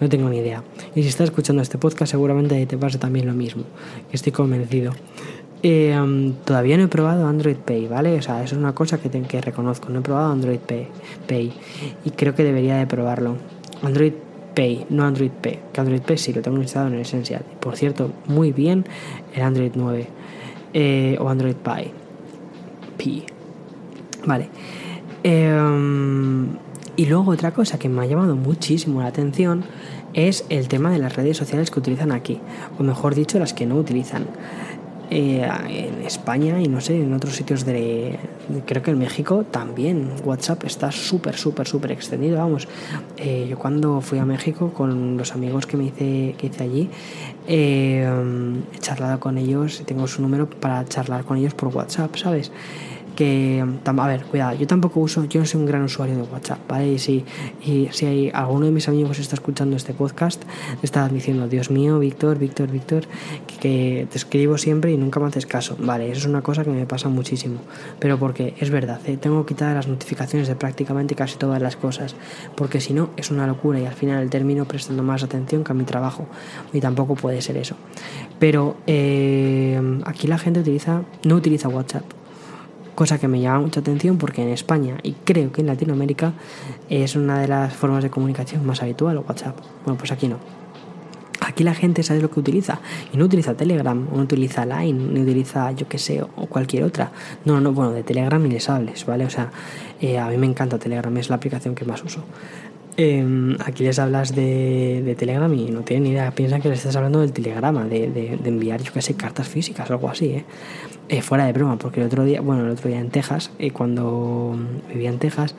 [0.00, 0.62] No tengo ni idea.
[0.94, 3.64] Y si estás escuchando este podcast seguramente te pasa también lo mismo.
[4.12, 4.92] Estoy convencido.
[5.62, 8.16] Eh, todavía no he probado Android Pay, ¿vale?
[8.16, 9.88] O sea, eso es una cosa que, que reconozco.
[9.88, 10.88] No he probado Android Pay,
[11.26, 11.52] Pay
[12.04, 13.36] y creo que debería de probarlo.
[13.82, 14.12] Android
[14.54, 15.58] Pay, no Android P.
[15.72, 17.42] Que Android P sí lo tengo instalado en el Essential.
[17.60, 18.84] Por cierto, muy bien
[19.34, 20.06] el Android 9
[20.74, 21.92] eh, o Android Pie.
[22.96, 23.24] Pi.
[24.26, 24.48] Vale.
[25.22, 26.48] Em,
[26.96, 29.64] y luego otra cosa que me ha llamado muchísimo la atención
[30.14, 32.40] es el tema de las redes sociales que utilizan aquí,
[32.78, 34.26] o mejor dicho, las que no utilizan.
[35.10, 38.18] Eh, en España y no sé, en otros sitios de...
[38.66, 42.36] Creo que en México también WhatsApp está súper, súper, súper extendido.
[42.36, 42.68] Vamos,
[43.16, 46.90] eh, yo cuando fui a México con los amigos que me hice, que hice allí,
[47.46, 48.06] eh,
[48.74, 52.52] he charlado con ellos, tengo su número para charlar con ellos por WhatsApp, ¿sabes?
[53.18, 56.60] Que, a ver, cuidado, yo tampoco uso, yo no soy un gran usuario de WhatsApp,
[56.68, 56.92] ¿vale?
[56.92, 57.24] Y si,
[57.66, 60.40] y si hay alguno de mis amigos está escuchando este podcast,
[60.84, 63.06] está diciendo, Dios mío, Víctor, Víctor, Víctor,
[63.60, 66.70] que, te escribo siempre y nunca me haces caso, vale, eso es una cosa que
[66.70, 67.58] me pasa muchísimo,
[67.98, 69.16] pero porque es verdad, ¿eh?
[69.16, 72.14] tengo quitar las notificaciones de prácticamente casi todas las cosas,
[72.54, 75.74] porque si no es una locura y al final termino prestando más atención que a
[75.74, 76.26] mi trabajo,
[76.72, 77.74] y tampoco puede ser eso.
[78.38, 82.04] Pero eh, aquí la gente utiliza, no utiliza WhatsApp
[82.98, 86.32] cosa que me llama mucha atención porque en España y creo que en Latinoamérica
[86.90, 89.56] es una de las formas de comunicación más habitual, WhatsApp.
[89.84, 90.38] Bueno, pues aquí no.
[91.38, 92.80] Aquí la gente sabe lo que utiliza
[93.12, 97.12] y no utiliza Telegram, no utiliza Line, ni utiliza yo qué sé, o cualquier otra.
[97.44, 99.26] No, no, bueno, de Telegram ni les hables, ¿vale?
[99.26, 99.52] O sea,
[100.00, 102.24] eh, a mí me encanta Telegram, es la aplicación que más uso.
[103.00, 107.20] Em, aquí les hablas de, Telegram y no tienen idea, piensan que les estás hablando
[107.20, 110.44] del telegrama, de, de enviar, yo qué sé, cartas físicas algo así, ¿eh?
[111.10, 113.70] Eh, fuera de broma, porque el otro día, bueno, el otro día en Texas, eh,
[113.70, 114.54] cuando
[114.92, 115.54] vivía en Texas,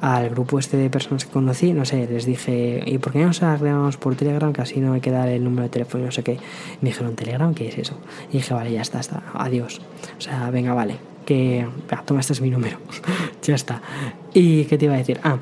[0.00, 3.26] al grupo este de personas que conocí, no sé, les dije, ¿y por qué no
[3.26, 4.52] nos agregamos por Telegram?
[4.52, 6.38] Que así no hay que dar el número de teléfono no sé qué.
[6.80, 7.52] me dijeron, ¿Telegram?
[7.52, 7.98] ¿Qué es eso?
[8.30, 9.80] Y dije, vale, ya está, está, adiós.
[10.18, 11.66] O sea, venga, vale, que,
[12.04, 12.78] toma, este es mi número,
[13.42, 13.82] ya está.
[14.32, 15.18] ¿Y qué te iba a decir?
[15.24, 15.38] Ah,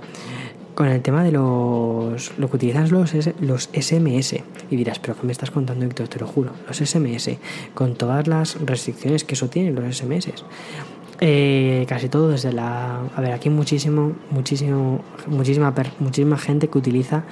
[0.74, 4.34] con el tema de los lo que utilizan los, los SMS.
[4.70, 6.08] Y dirás, pero ¿qué me estás contando, Víctor?
[6.08, 6.52] Te lo juro.
[6.66, 7.30] Los SMS,
[7.74, 10.28] con todas las restricciones que eso tiene, los SMS.
[11.22, 13.00] Eh, casi todo desde la...
[13.14, 17.24] A ver, aquí muchísimo, muchísimo, muchísima, muchísima gente que utiliza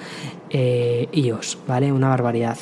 [0.50, 1.90] eh, iOS, ¿vale?
[1.92, 2.58] Una barbaridad.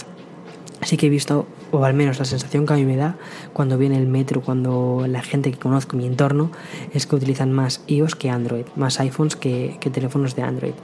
[0.80, 3.16] Así que he visto o al menos la sensación que a mí me da
[3.52, 6.50] cuando viene el metro, cuando la gente que conozco mi entorno,
[6.92, 10.74] es que utilizan más iOS que Android, más iPhones que, que teléfonos de Android.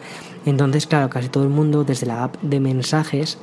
[0.45, 3.39] Entonces, claro, casi todo el mundo desde la app de mensajes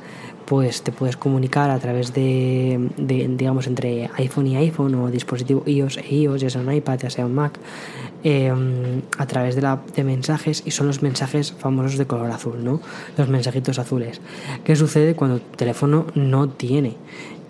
[0.50, 5.98] pues te puedes comunicar a través de, digamos, entre iPhone y iPhone o dispositivo iOS
[5.98, 7.52] e iOS, ya sea un iPad, ya sea un Mac,
[8.24, 12.64] em, a través de, la, de mensajes y son los mensajes famosos de color azul,
[12.64, 12.80] ¿no?
[13.16, 14.20] Los mensajitos azules.
[14.64, 16.96] ¿Qué sucede cuando tu teléfono no tiene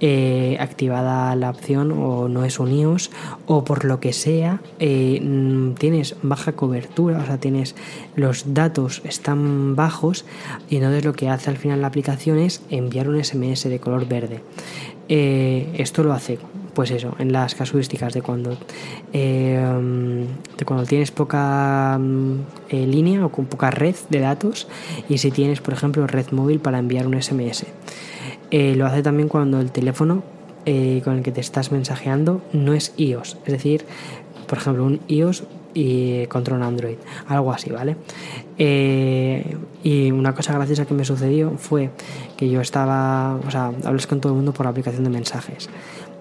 [0.03, 3.11] eh, activada la opción o no es un iOS
[3.47, 7.75] o por lo que sea eh, mm, tienes baja cobertura, o sea, tienes
[8.17, 10.25] los datos están bajos
[10.71, 14.09] y entonces lo que hace al final la aplicación es enviar un SMS de color
[14.09, 14.41] verde.
[15.11, 16.39] Eh, esto lo hace
[16.73, 18.57] pues eso, en las casuísticas de cuando,
[19.13, 22.37] de cuando tienes poca mm,
[22.71, 24.67] línea o con poca red de datos
[25.09, 27.67] y si tienes, por ejemplo, red móvil para enviar un SMS.
[28.51, 30.23] Eh, lo hace también cuando el teléfono
[30.67, 33.85] eh, con el que te estás mensajeando no es iOS, es decir,
[34.47, 36.97] por ejemplo, un iOS y contra un Android,
[37.29, 37.97] algo así, ¿vale?
[38.59, 41.91] Eh, y una cosa graciosa que me sucedió fue
[42.37, 45.69] que yo estaba, o sea, hablas con todo el mundo por la aplicación de mensajes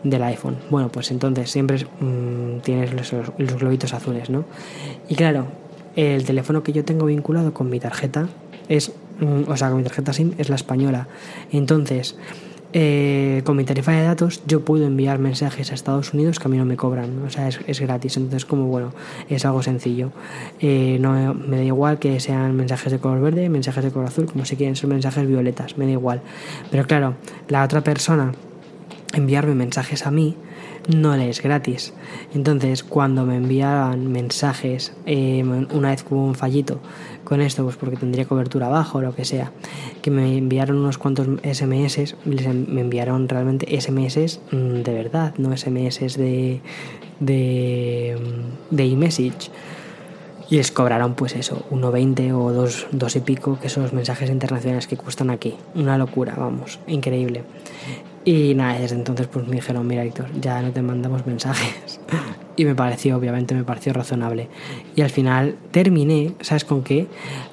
[0.04, 0.58] del iPhone.
[0.70, 4.46] Bueno, pues entonces siempre mm, tienes los, globitos azules, ¿no?
[5.10, 5.48] Y claro,
[5.96, 8.30] el teléfono que yo tengo vinculado con mi tarjeta
[8.70, 8.94] es
[9.48, 11.08] o sea, con mi tarjeta SIM es la española.
[11.52, 12.16] Entonces,
[12.72, 16.52] eh, con mi tarifa de datos yo puedo enviar mensajes a Estados Unidos que a
[16.52, 18.94] mí no me cobran, o sea, es, gratis, entonces como bueno,
[19.28, 20.12] es algo sencillo.
[20.60, 24.28] Eh, no me da igual que sean mensajes de color verde, mensajes de color azul,
[24.28, 26.22] como si quieren ser mensajes violetas, me da igual.
[26.70, 27.16] Pero claro,
[27.48, 28.34] la otra persona
[29.14, 30.36] enviarme mensajes a mí
[30.88, 31.94] no le es gratis.
[32.34, 36.80] Entonces, cuando me enviaban mensajes, eh, una vez hubo un fallito
[37.24, 39.52] con esto, pues porque tendría cobertura abajo o lo que sea,
[40.02, 46.18] que me enviaron unos cuantos SMS, me enviaron realmente SMS mm, de verdad, no SMS
[46.18, 46.62] de,
[47.20, 48.18] de,
[48.72, 49.52] de iMessage.
[50.50, 54.32] Y les cobraron pues eso, 1,20 o 2, dos y pico, que son los mensajes
[54.32, 55.56] internacionales que cuestan aquí.
[55.76, 57.44] Una locura, vamos, increíble.
[58.26, 62.00] Y nada, desde entonces pues me dijeron, mira Víctor, ya no te mandamos mensajes.
[62.56, 64.50] y me pareció, obviamente me pareció razonable.
[64.96, 67.08] Y al final terminé, ¿sabes con qué?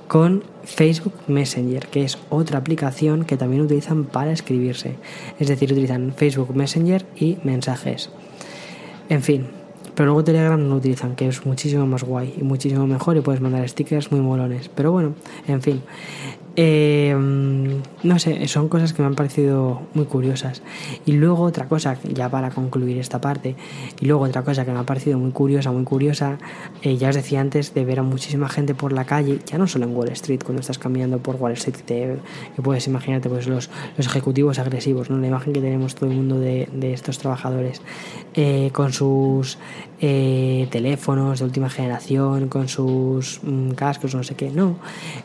[0.08, 4.96] Con Facebook Messenger, que es otra aplicación que también utilizan para escribirse.
[5.38, 8.10] Es decir, utilizan Facebook Messenger y mensajes.
[9.08, 9.46] En fin,
[9.94, 13.20] pero luego Telegram no lo utilizan, que es muchísimo más guay y muchísimo mejor y
[13.20, 14.68] puedes mandar stickers muy molones.
[14.68, 15.14] Pero bueno,
[15.46, 15.82] en fin.
[16.58, 17.14] Eh,
[18.02, 20.62] no sé, son cosas que me han parecido muy curiosas.
[21.04, 23.56] Y luego otra cosa, ya para concluir esta parte,
[24.00, 26.38] y luego otra cosa que me ha parecido muy curiosa, muy curiosa,
[26.82, 29.66] eh, ya os decía antes de ver a muchísima gente por la calle, ya no
[29.66, 32.16] solo en Wall Street, cuando estás caminando por Wall Street, que,
[32.62, 35.18] puedes imaginarte pues los, los, ejecutivos agresivos, ¿no?
[35.18, 37.82] la imagen que tenemos todo el mundo de, de estos trabajadores,
[38.34, 39.58] eh, con sus
[39.98, 44.78] teléfonos de última generación, con sus mm, cascos, no sé qué, no,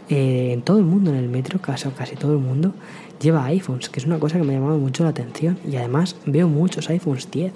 [0.09, 2.73] en todo el mundo en el metro, casi, casi todo el mundo,
[3.21, 5.57] lleva iPhones, que es una cosa que me ha llamado mucho la atención.
[5.69, 7.53] Y además veo muchos iPhones 10,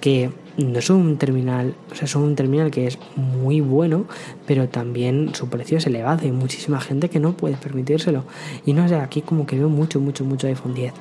[0.00, 0.30] que
[0.66, 4.04] no es un terminal, o sea, es un terminal que es muy bueno,
[4.46, 6.20] pero también su precio es elevado.
[6.22, 8.24] Hay muchísima gente que no puede permitírselo.
[8.66, 10.92] Y no sé, aquí como que veo mucho, mucho, mucho iPhone 10.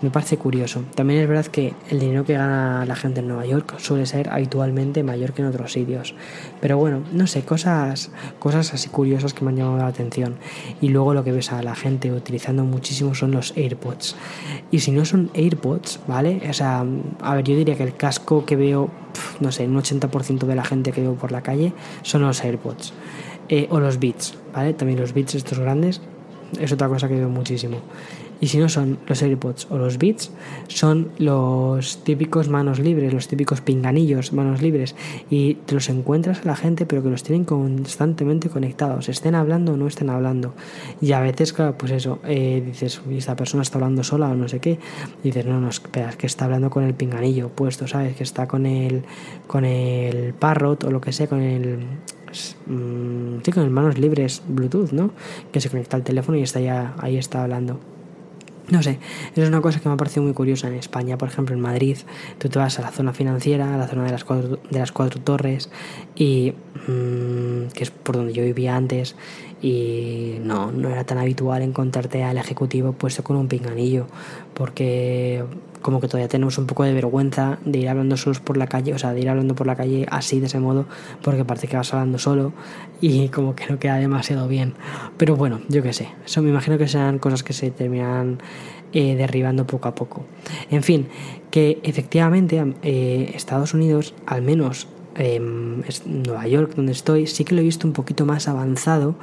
[0.00, 0.84] Me parece curioso.
[0.94, 4.28] También es verdad que el dinero que gana la gente en Nueva York suele ser
[4.30, 6.14] habitualmente mayor que en otros sitios.
[6.60, 10.36] Pero bueno, no sé, cosas, cosas así curiosas que me han llamado la atención.
[10.80, 14.14] Y luego lo que ves a la gente utilizando muchísimo son los AirPods.
[14.70, 16.42] Y si no son AirPods, ¿vale?
[16.48, 16.84] O sea,
[17.20, 18.90] a ver, yo diría que el casco que veo,
[19.40, 21.72] no sé, un 80% de la gente que veo por la calle
[22.02, 22.92] son los AirPods.
[23.48, 24.74] Eh, o los Beats, ¿vale?
[24.74, 26.02] También los Beats estos grandes
[26.60, 27.78] es otra cosa que veo muchísimo.
[28.40, 30.30] Y si no son los AirPods o los Beats,
[30.68, 34.94] son los típicos manos libres, los típicos pinganillos manos libres.
[35.28, 39.72] Y te los encuentras a la gente, pero que los tienen constantemente conectados, estén hablando
[39.72, 40.54] o no estén hablando.
[41.00, 44.48] Y a veces, claro, pues eso, eh, dices, esta persona está hablando sola o no
[44.48, 44.78] sé qué.
[45.22, 48.16] dices, no, no, espera, es que está hablando con el pinganillo puesto, ¿sabes?
[48.16, 49.02] Que está con el,
[49.46, 51.78] con el parrot o lo que sea, con el
[52.66, 55.10] mm, sí, con manos libres Bluetooth, ¿no?
[55.52, 57.80] Que se conecta al teléfono y está ya ahí está hablando.
[58.70, 58.98] No sé,
[59.34, 61.16] es una cosa que me ha parecido muy curiosa en España.
[61.16, 61.96] Por ejemplo, en Madrid,
[62.38, 64.92] tú te vas a la zona financiera, a la zona de las cuatro, de las
[64.92, 65.70] cuatro torres,
[66.14, 66.52] y
[66.86, 69.16] mm, que es por donde yo vivía antes,
[69.62, 74.06] y no, no era tan habitual encontrarte al ejecutivo puesto con un pinganillo,
[74.52, 75.44] porque
[75.82, 78.94] como que todavía tenemos un poco de vergüenza de ir hablando solos por la calle,
[78.94, 80.86] o sea, de ir hablando por la calle así, de ese modo,
[81.22, 82.52] porque parece que vas hablando solo
[83.00, 84.74] y como que no queda demasiado bien.
[85.16, 88.38] Pero bueno, yo qué sé, eso me imagino que sean cosas que se terminan
[88.92, 90.24] eh, derribando poco a poco.
[90.70, 91.08] En fin,
[91.50, 97.60] que efectivamente eh, Estados Unidos, al menos em, Nueva York, donde estoy, sí que lo
[97.60, 99.16] he visto un poquito más avanzado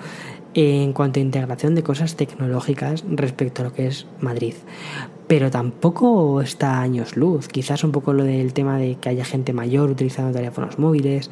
[0.55, 4.55] en cuanto a integración de cosas tecnológicas respecto a lo que es Madrid
[5.27, 7.47] pero tampoco está años luz.
[7.47, 11.31] Quizás un poco lo del tema de que haya gente mayor utilizando teléfonos móviles,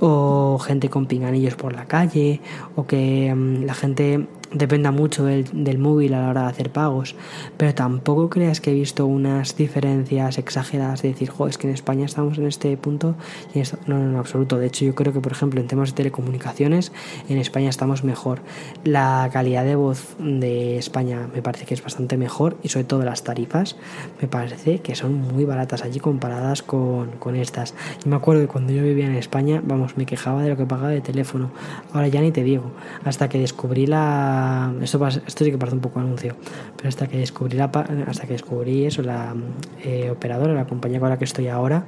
[0.00, 2.40] o gente con pinganillos por la calle,
[2.76, 6.70] o que mm, la gente dependa mucho del, del, móvil a la hora de hacer
[6.70, 7.14] pagos,
[7.56, 11.74] pero tampoco creas que he visto unas diferencias exageradas de decir, jo, es que en
[11.74, 13.14] España estamos en este punto
[13.54, 13.78] y esto...
[13.86, 14.58] no, no, en absoluto.
[14.58, 16.92] De hecho, yo creo que, por ejemplo, en temas de telecomunicaciones,
[17.28, 18.40] en España estamos mejor.
[18.84, 23.04] La calidad de voz de España me parece que es bastante mejor y sobre todo
[23.04, 23.76] las tarifas
[24.20, 27.74] me parece que son muy baratas allí comparadas con, con estas.
[28.04, 30.66] Y me acuerdo que cuando yo vivía en España, vamos, me quejaba de lo que
[30.66, 31.50] pagaba de teléfono.
[31.92, 32.70] Ahora ya ni te digo,
[33.04, 34.41] hasta que descubrí la
[34.80, 36.36] esto, esto sí que parece un poco anuncio.
[36.76, 37.66] Pero hasta que descubrí, la,
[38.06, 39.34] hasta que descubrí eso, la
[39.82, 41.84] eh, operadora, la compañía con la que estoy ahora,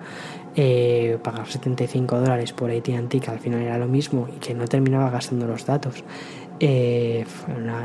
[0.56, 4.66] eh, pagar 75 dólares por ATT, que al final era lo mismo y que no
[4.66, 6.04] terminaba gastando los datos.
[6.60, 7.24] Eh,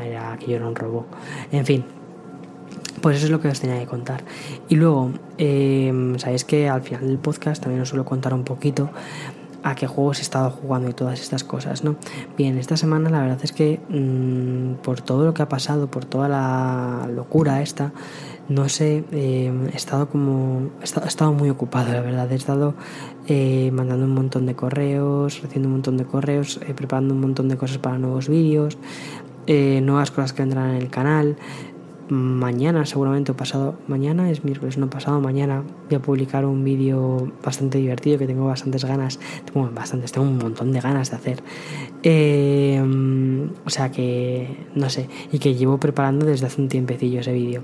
[0.06, 1.06] era, que yo era un robo.
[1.50, 1.84] En fin,
[3.00, 4.22] pues eso es lo que os tenía que contar.
[4.68, 8.90] Y luego, eh, sabéis que al final del podcast también os suelo contar un poquito
[9.62, 11.96] a qué juegos he estado jugando y todas estas cosas, ¿no?
[12.36, 16.04] Bien, esta semana la verdad es que mm, por todo lo que ha pasado, por
[16.04, 17.92] toda la locura esta,
[18.50, 22.74] no sé, eh, he estado como, he estado, muy ocupado, la verdad, he estado
[23.28, 27.48] eh, mandando un montón de correos, recibiendo un montón de correos, eh, preparando un montón
[27.48, 28.76] de cosas para nuevos vídeos,
[29.46, 31.36] nuevas cosas que vendrán en el canal,
[32.10, 37.30] mañana seguramente o pasado mañana es miércoles no pasado mañana voy a publicar un vídeo
[37.42, 41.42] bastante divertido que tengo bastantes ganas tengo bastantes tengo un montón de ganas de hacer.
[42.02, 42.82] Eh,
[43.64, 47.62] o sea que no sé y que llevo preparando desde hace un tiempecillo ese vídeo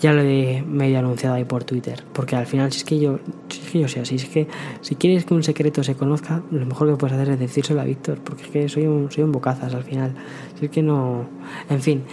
[0.00, 2.04] ya lo he medio anunciado ahí por Twitter.
[2.12, 3.18] Porque al final, si es que yo,
[3.48, 4.46] si es que yo sé así, es que
[4.80, 7.84] si quieres que un secreto se conozca, lo mejor que puedes hacer es decírselo a
[7.84, 8.18] Víctor.
[8.22, 10.12] Porque es que soy un, soy un bocazas al final.
[10.58, 11.26] Si es que no.
[11.68, 12.04] En fin,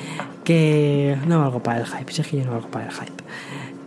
[0.43, 2.11] que no valgo para el hype.
[2.11, 3.23] Si es que yo no valgo para el hype.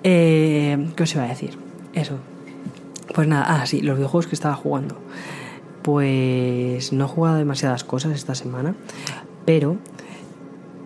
[0.05, 1.59] Eh, ¿Qué os iba a decir?
[1.93, 2.19] Eso.
[3.15, 4.97] Pues nada, ah, sí, los videojuegos que estaba jugando.
[5.83, 8.75] Pues no he jugado demasiadas cosas esta semana,
[9.45, 9.77] pero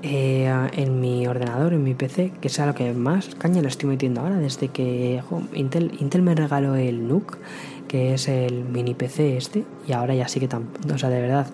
[0.02, 3.68] eh, en mi ordenador, en mi PC, que es a lo que más caña lo
[3.68, 5.22] estoy metiendo ahora, desde que
[5.54, 7.38] Intel, Intel me regaló el NUC,
[7.86, 11.20] que es el mini PC este, y ahora ya sí que tan, o sea, de
[11.20, 11.46] verdad,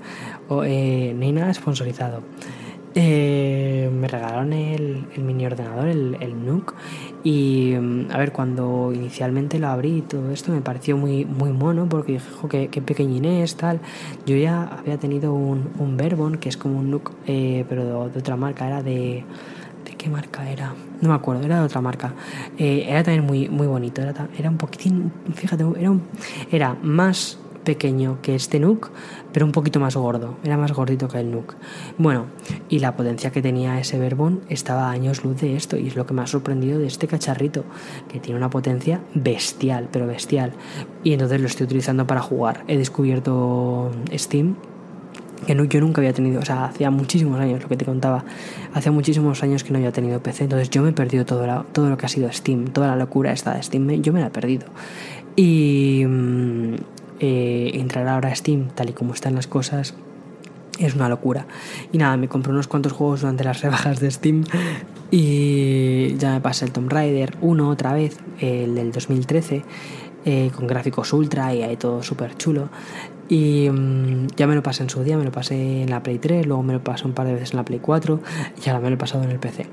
[0.49, 2.23] o, eh, hay nada sponsorizado.
[2.95, 3.48] Eh,
[3.99, 6.75] me regalaron el, mini ordenador, el, el NUC,
[7.25, 11.53] y mm, a ver, cuando inicialmente lo abrí y todo esto me pareció muy, muy
[11.53, 13.81] mono porque dije, jo, qué, pequeñín es, tal.
[14.27, 18.19] Yo ya había tenido un, un Verbon, que es como un NUC, eh, pero de,
[18.19, 19.25] otra marca, era de...
[19.85, 20.75] ¿De qué marca era?
[21.01, 22.13] No me acuerdo, era de otra marca.
[22.59, 25.93] Eh, era también muy, muy bonito, era, era un poquitín, fíjate, era,
[26.51, 28.91] era más pequeño que este Nook,
[29.33, 31.55] pero un poquito más gordo, era más gordito que el Nook.
[31.99, 32.27] Bueno,
[32.69, 35.97] y la potencia que tenía ese Verbon estaba a años luz de esto, y es
[35.97, 37.65] lo que me ha sorprendido de este cacharrito,
[38.09, 40.53] que tiene una potencia bestial, pero bestial.
[41.05, 42.65] Y entonces lo estoy utilizando para jugar.
[42.69, 44.57] He descubierto Steam
[45.47, 48.25] que no, yo nunca había tenido, o sea, hacía muchísimos años, lo que te contaba,
[48.75, 51.89] hacía muchísimos años que no había tenido PC, entonces yo me he perdido todo, todo
[51.89, 54.31] lo que ha sido Steam, toda la locura esta de Steam, yo me la he
[54.31, 54.67] perdido.
[55.37, 56.75] Y mm,
[57.21, 59.95] eh, entrar ahora a Steam, tal y como están las cosas,
[60.79, 61.47] es una locura.
[61.93, 64.45] Y nada, me compré unos cuantos juegos durante las rebajas de Steam
[65.11, 69.65] y ya me pasé el Tomb Raider 1 otra vez, el del 2013.
[70.25, 72.69] Eh, con gráficos ultra y ahí todo súper chulo.
[73.31, 76.19] Y mm, ya me lo pasé en su día, me lo pasé en la Play
[76.19, 78.21] 3, luego me lo pasé un par de veces en la Play 4
[78.63, 79.67] y ahora me lo he pasado en el PC.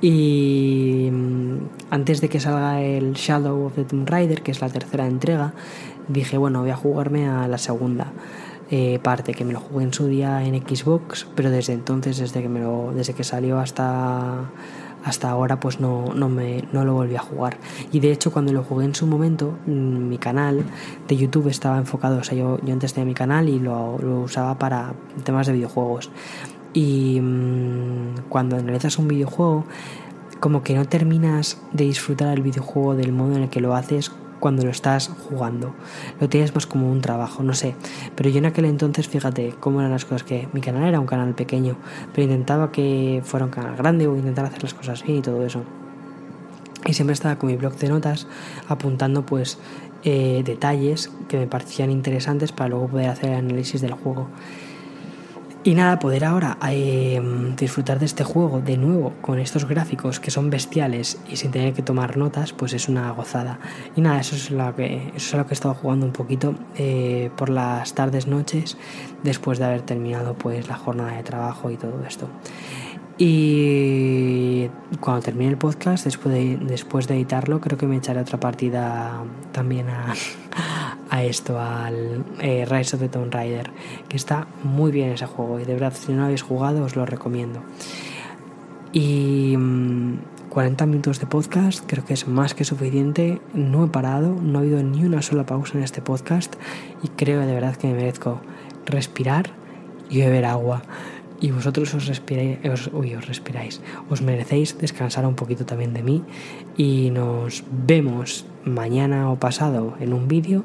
[0.00, 1.56] Y mm,
[1.90, 5.52] antes de que salga el Shadow of the Tomb Raider, que es la tercera entrega,
[6.08, 8.12] dije, bueno, voy a jugarme a la segunda.
[8.70, 12.40] Eh, parte que me lo jugué en su día en Xbox, pero desde entonces, desde
[12.40, 14.50] que me lo, desde que salió hasta
[15.04, 17.56] hasta ahora pues no, no, me, no lo volví a jugar.
[17.90, 20.64] Y de hecho cuando lo jugué en su momento, mm, mi canal
[21.08, 24.20] de YouTube estaba enfocado, o sea, yo, yo antes tenía mi canal y lo, lo
[24.20, 24.94] usaba para
[25.24, 26.10] temas de videojuegos.
[26.72, 29.64] Y mmm, cuando analizas un videojuego,
[30.40, 34.10] como que no terminas de disfrutar el videojuego del modo en el que lo haces
[34.42, 35.72] cuando lo estás jugando.
[36.18, 37.76] Lo tienes más como un trabajo, no sé.
[38.16, 41.06] Pero yo en aquel entonces, fíjate cómo eran las cosas, que mi canal era un
[41.06, 41.76] canal pequeño,
[42.12, 45.46] pero intentaba que fuera un canal grande o intentar hacer las cosas bien y todo
[45.46, 45.62] eso.
[46.84, 48.26] Y siempre estaba con mi blog de notas
[48.66, 49.58] apuntando pues
[50.02, 54.26] eh, detalles que me parecían interesantes para luego poder hacer el análisis del juego.
[55.64, 57.22] Y nada, poder ahora eh,
[57.56, 61.72] disfrutar de este juego de nuevo con estos gráficos que son bestiales y sin tener
[61.72, 63.60] que tomar notas, pues es una gozada.
[63.94, 66.56] Y nada, eso es lo que, eso es lo que he estado jugando un poquito
[66.76, 68.76] eh, por las tardes, noches,
[69.22, 72.28] después de haber terminado pues la jornada de trabajo y todo esto.
[73.18, 78.40] Y cuando termine el podcast, después de, después de editarlo, creo que me echaré otra
[78.40, 80.12] partida también a,
[81.12, 83.70] a esto, al eh, Rise of the Tomb Raider,
[84.08, 86.96] que está muy bien ese juego y de verdad si no lo habéis jugado os
[86.96, 87.60] lo recomiendo.
[88.94, 89.52] Y
[90.48, 94.58] 40 mm, minutos de podcast creo que es más que suficiente, no he parado, no
[94.58, 96.56] ha habido ni una sola pausa en este podcast
[97.02, 98.40] y creo de verdad que me merezco
[98.86, 99.50] respirar
[100.08, 100.82] y beber agua.
[101.42, 106.22] Y vosotros os respiráis, os, respiráis, os merecéis descansar un poquito también de mí
[106.76, 110.64] y nos vemos mañana o pasado en un vídeo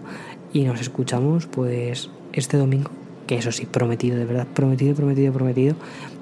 [0.57, 2.89] y nos escuchamos pues este domingo,
[3.27, 5.75] que eso sí, prometido, de verdad, prometido, prometido, prometido,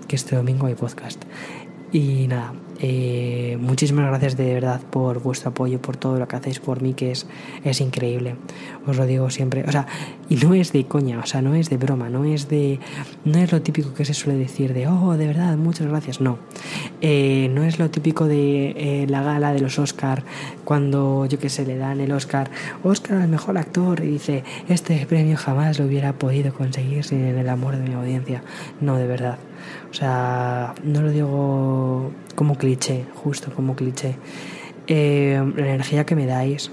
[0.09, 1.23] que este domingo hay podcast.
[1.93, 6.59] Y nada, eh, muchísimas gracias de verdad por vuestro apoyo, por todo lo que hacéis
[6.59, 7.25] por mí, que es,
[7.63, 8.35] es increíble.
[8.85, 9.63] Os lo digo siempre.
[9.67, 9.87] O sea,
[10.29, 12.79] y no es de coña, o sea, no es de broma, no es de.
[13.23, 16.21] No es lo típico que se suele decir de, oh, de verdad, muchas gracias.
[16.21, 16.37] No.
[17.01, 20.23] Eh, no es lo típico de eh, la gala de los Oscar,
[20.63, 22.49] cuando, yo que sé, le dan el Oscar,
[22.83, 27.49] Oscar al mejor actor, y dice, este premio jamás lo hubiera podido conseguir sin el
[27.49, 28.43] amor de mi audiencia.
[28.81, 29.37] No, de verdad.
[29.89, 34.15] O sea, no lo digo como cliché, justo como cliché.
[34.87, 36.71] Eh, la energía que me dais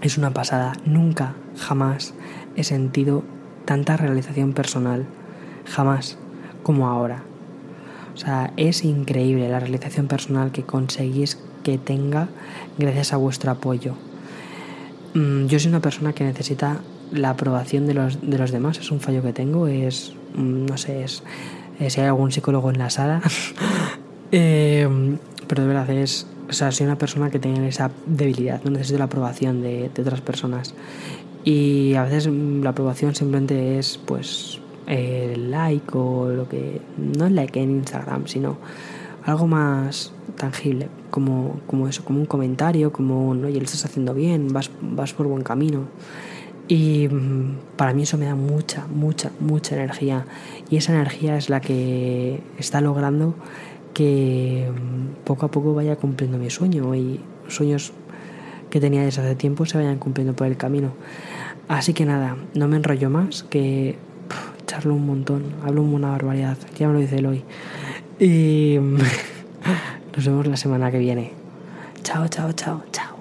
[0.00, 0.72] es una pasada.
[0.84, 2.14] Nunca, jamás
[2.56, 3.22] he sentido
[3.64, 5.06] tanta realización personal.
[5.66, 6.18] Jamás
[6.62, 7.22] como ahora.
[8.14, 12.28] O sea, es increíble la realización personal que conseguís que tenga
[12.78, 13.94] gracias a vuestro apoyo.
[15.14, 16.80] Mm, yo soy una persona que necesita
[17.12, 18.78] la aprobación de los, de los demás.
[18.78, 19.66] Es un fallo que tengo.
[19.66, 21.22] Es, mm, no sé, es
[21.80, 23.20] eh, si hay algún psicólogo en la sala.
[24.36, 25.16] Eh,
[25.46, 28.98] pero de verdad es, o sea, soy una persona que tiene esa debilidad, no necesito
[28.98, 30.74] la aprobación de, otras personas.
[31.44, 34.58] Y a veces la aprobación simplemente es, pues,
[34.88, 36.80] el like o lo que.
[36.98, 38.56] No el like en Instagram, sino
[39.24, 44.14] algo más tangible, como, como eso, como un comentario, como un, oye, lo estás haciendo
[44.14, 45.84] bien, vas, vas por buen camino.
[46.66, 50.26] Y mm, para mí eso me da mucha, mucha, mucha energía.
[50.70, 53.34] Y esa energía es la que está logrando
[53.94, 57.92] que mm, poco a poco vaya cumpliendo mi sueño y sueños
[58.68, 60.92] que tenía desde hace tiempo se vayan cumpliendo por el camino.
[61.68, 63.96] Así que nada, no me enrollo más, que
[64.66, 67.44] charlo un montón, hablo una barbaridad, ya me lo dice hoy
[68.18, 68.78] Y
[70.16, 71.32] nos vemos la semana que viene.
[72.02, 73.13] Chao, chao, chao, chao.